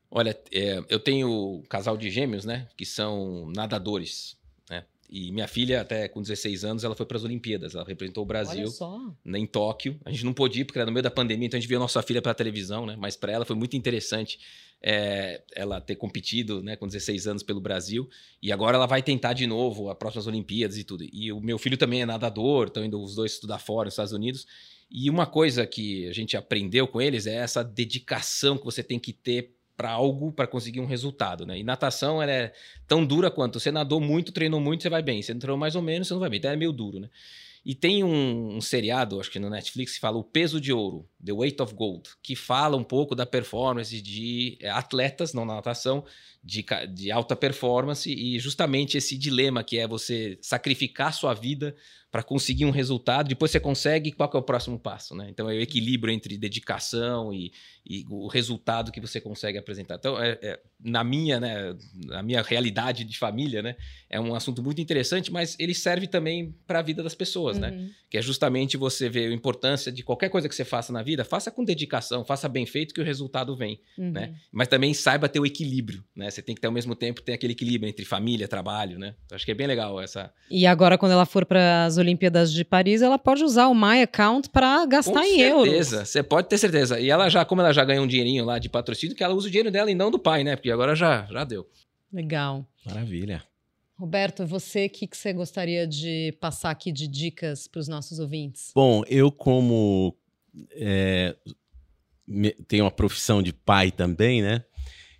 [0.08, 4.35] Olha, é, eu tenho um casal de gêmeos, né, que são nadadores.
[5.08, 7.74] E minha filha, até com 16 anos, ela foi para as Olimpíadas.
[7.74, 8.68] Ela representou o Brasil
[9.24, 9.98] em Tóquio.
[10.04, 11.78] A gente não pôde ir porque era no meio da pandemia, então a gente viu
[11.78, 12.96] a nossa filha pela televisão, né?
[12.98, 14.38] Mas para ela foi muito interessante
[14.82, 18.08] é, ela ter competido né, com 16 anos pelo Brasil.
[18.42, 21.04] E agora ela vai tentar de novo as próximas Olimpíadas e tudo.
[21.12, 24.12] E o meu filho também é nadador, estão indo os dois estudar fora nos Estados
[24.12, 24.46] Unidos.
[24.90, 28.98] E uma coisa que a gente aprendeu com eles é essa dedicação que você tem
[28.98, 31.58] que ter para algo para conseguir um resultado, né?
[31.58, 32.52] E natação ela é
[32.86, 35.20] tão dura quanto você nadou muito, treinou muito, você vai bem.
[35.20, 36.38] Você entrou mais ou menos, você não vai bem.
[36.38, 37.10] Então é meio duro, né?
[37.68, 41.04] E tem um, um, seriado, acho que no Netflix, que fala O Peso de Ouro,
[41.24, 45.56] The Weight of Gold, que fala um pouco da performance de é, atletas, não na
[45.56, 46.04] natação,
[46.44, 46.64] de,
[46.94, 51.74] de alta performance e justamente esse dilema que é você sacrificar sua vida
[52.16, 55.26] para conseguir um resultado, depois você consegue, qual é o próximo passo, né?
[55.28, 57.52] Então é o equilíbrio entre dedicação e,
[57.84, 59.96] e o resultado que você consegue apresentar.
[59.96, 63.76] Então, é, é, na minha, né, na minha realidade de família, né,
[64.08, 67.68] é um assunto muito interessante, mas ele serve também para a vida das pessoas, né?
[67.68, 67.76] uhum.
[67.82, 67.90] né?
[68.08, 71.22] Que é justamente você ver a importância de qualquer coisa que você faça na vida,
[71.22, 74.10] faça com dedicação, faça bem feito que o resultado vem, uhum.
[74.10, 74.36] né?
[74.50, 76.30] Mas também saiba ter o equilíbrio, né?
[76.30, 79.14] Você tem que ter ao mesmo tempo ter aquele equilíbrio entre família, trabalho, né?
[79.26, 80.32] Então, acho que é bem legal essa.
[80.50, 84.02] E agora quando ela for para as Olimpíadas de Paris, ela pode usar o My
[84.02, 85.48] Account para gastar Com em certeza.
[85.48, 85.68] euros.
[85.68, 87.00] certeza, você pode ter certeza.
[87.00, 89.48] E ela já, como ela já ganhou um dinheirinho lá de patrocínio, que ela usa
[89.48, 90.56] o dinheiro dela e não do pai, né?
[90.56, 91.68] Porque agora já, já deu.
[92.12, 92.66] Legal.
[92.84, 93.42] Maravilha.
[93.98, 98.18] Roberto, você, o que, que você gostaria de passar aqui de dicas para os nossos
[98.18, 98.70] ouvintes?
[98.74, 100.14] Bom, eu como
[100.72, 101.34] é,
[102.68, 104.64] tenho uma profissão de pai também, né?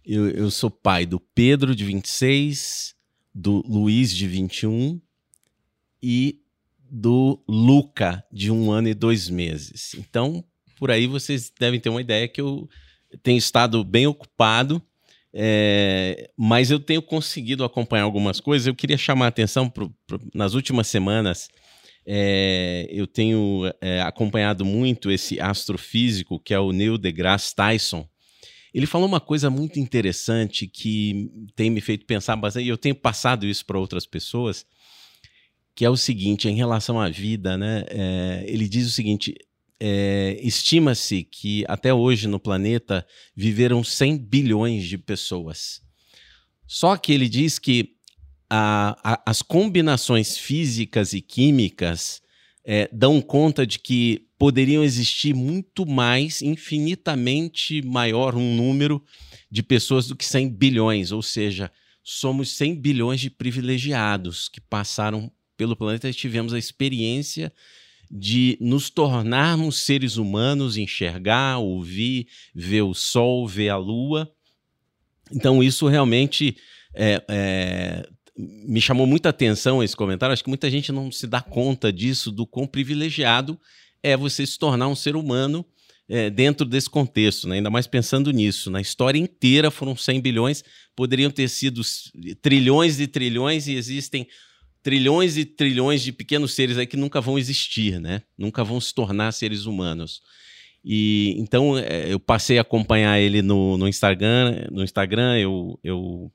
[0.04, 2.94] Eu, eu sou pai do Pedro, de 26,
[3.34, 5.00] do Luiz, de 21
[6.02, 6.40] e
[6.90, 9.94] do Luca, de um ano e dois meses.
[9.94, 10.44] Então,
[10.78, 12.68] por aí vocês devem ter uma ideia que eu
[13.22, 14.82] tenho estado bem ocupado,
[15.32, 18.66] é, mas eu tenho conseguido acompanhar algumas coisas.
[18.66, 21.48] Eu queria chamar a atenção pro, pro, nas últimas semanas.
[22.06, 28.08] É, eu tenho é, acompanhado muito esse astrofísico que é o Neil deGrasse Tyson.
[28.72, 32.94] Ele falou uma coisa muito interessante que tem me feito pensar bastante, e eu tenho
[32.94, 34.66] passado isso para outras pessoas,
[35.76, 37.84] que é o seguinte, em relação à vida, né?
[37.88, 39.34] É, ele diz o seguinte:
[39.78, 43.06] é, estima-se que até hoje no planeta
[43.36, 45.82] viveram 100 bilhões de pessoas.
[46.66, 47.94] Só que ele diz que
[48.48, 52.22] a, a, as combinações físicas e químicas
[52.64, 59.04] é, dão conta de que poderiam existir muito mais, infinitamente maior um número
[59.50, 61.70] de pessoas do que 100 bilhões, ou seja,
[62.02, 67.52] somos 100 bilhões de privilegiados que passaram pelo planeta tivemos a experiência
[68.10, 74.30] de nos tornarmos seres humanos, enxergar, ouvir, ver o sol, ver a lua.
[75.32, 76.56] Então, isso realmente
[76.94, 80.32] é, é, me chamou muita atenção esse comentário.
[80.32, 83.58] Acho que muita gente não se dá conta disso, do quão privilegiado
[84.02, 85.64] é você se tornar um ser humano
[86.08, 87.56] é, dentro desse contexto, né?
[87.56, 88.70] ainda mais pensando nisso.
[88.70, 90.62] Na história inteira foram 100 bilhões,
[90.94, 91.82] poderiam ter sido
[92.40, 94.28] trilhões e trilhões, e existem
[94.86, 98.22] trilhões e trilhões de pequenos seres aí que nunca vão existir, né?
[98.38, 100.22] nunca vão se tornar seres humanos.
[100.84, 104.68] E então é, eu passei a acompanhar ele no, no Instagram.
[104.70, 106.30] No Instagram eu, eu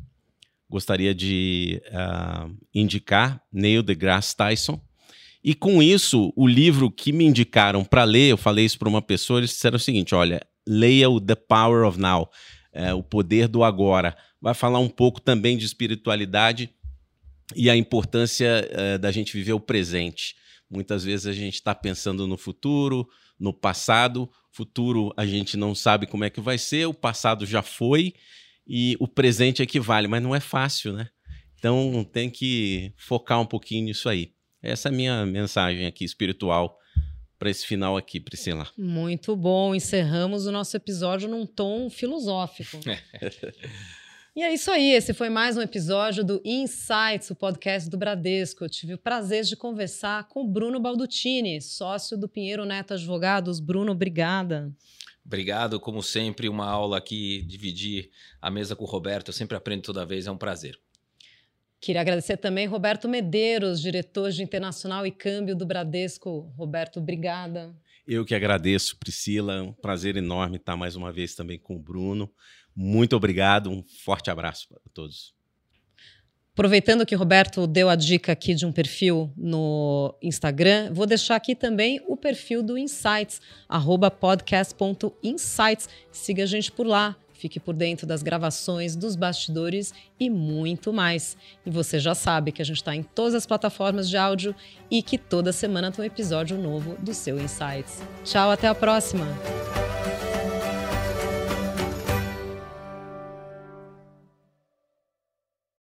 [0.69, 4.81] gostaria de uh, indicar Neil deGrasse Tyson.
[5.41, 9.01] E com isso, o livro que me indicaram para ler, eu falei isso para uma
[9.01, 12.29] pessoa, eles disseram o seguinte: olha, leia o The Power of Now,
[12.73, 14.13] é, o poder do agora.
[14.41, 16.69] Vai falar um pouco também de espiritualidade
[17.55, 20.35] e a importância é, da gente viver o presente.
[20.69, 23.07] Muitas vezes a gente está pensando no futuro,
[23.39, 24.29] no passado.
[24.51, 28.13] Futuro a gente não sabe como é que vai ser, o passado já foi
[28.67, 31.09] e o presente é que vale, mas não é fácil, né?
[31.57, 34.33] Então tem que focar um pouquinho nisso aí.
[34.61, 36.77] Essa é a minha mensagem aqui espiritual
[37.37, 38.67] para esse final aqui, Priscila.
[38.77, 39.73] Muito bom.
[39.73, 42.79] Encerramos o nosso episódio num tom filosófico.
[44.33, 44.91] e é isso aí.
[44.93, 48.63] Esse foi mais um episódio do Insights, o podcast do Bradesco.
[48.63, 53.59] Eu tive o prazer de conversar com o Bruno Baldutini, sócio do Pinheiro Neto Advogados.
[53.59, 54.71] Bruno, obrigada.
[55.25, 58.09] Obrigado, como sempre, uma aula aqui, dividir
[58.41, 59.27] a mesa com o Roberto.
[59.27, 60.79] Eu sempre aprendo toda vez, é um prazer.
[61.81, 66.51] Queria agradecer também Roberto Medeiros, diretor de Internacional e Câmbio do Bradesco.
[66.55, 67.75] Roberto, obrigada.
[68.07, 69.55] Eu que agradeço, Priscila.
[69.55, 72.31] É um prazer enorme estar mais uma vez também com o Bruno.
[72.75, 75.33] Muito obrigado, um forte abraço para todos.
[76.53, 81.37] Aproveitando que o Roberto deu a dica aqui de um perfil no Instagram, vou deixar
[81.37, 83.41] aqui também o perfil do Insights,
[84.19, 85.87] podcast.insights.
[86.11, 87.15] Siga a gente por lá.
[87.33, 91.35] Fique por dentro das gravações, dos bastidores e muito mais.
[91.65, 94.53] E você já sabe que a gente está em todas as plataformas de áudio
[94.91, 98.03] e que toda semana tem um episódio novo do seu Insights.
[98.23, 99.25] Tchau, até a próxima!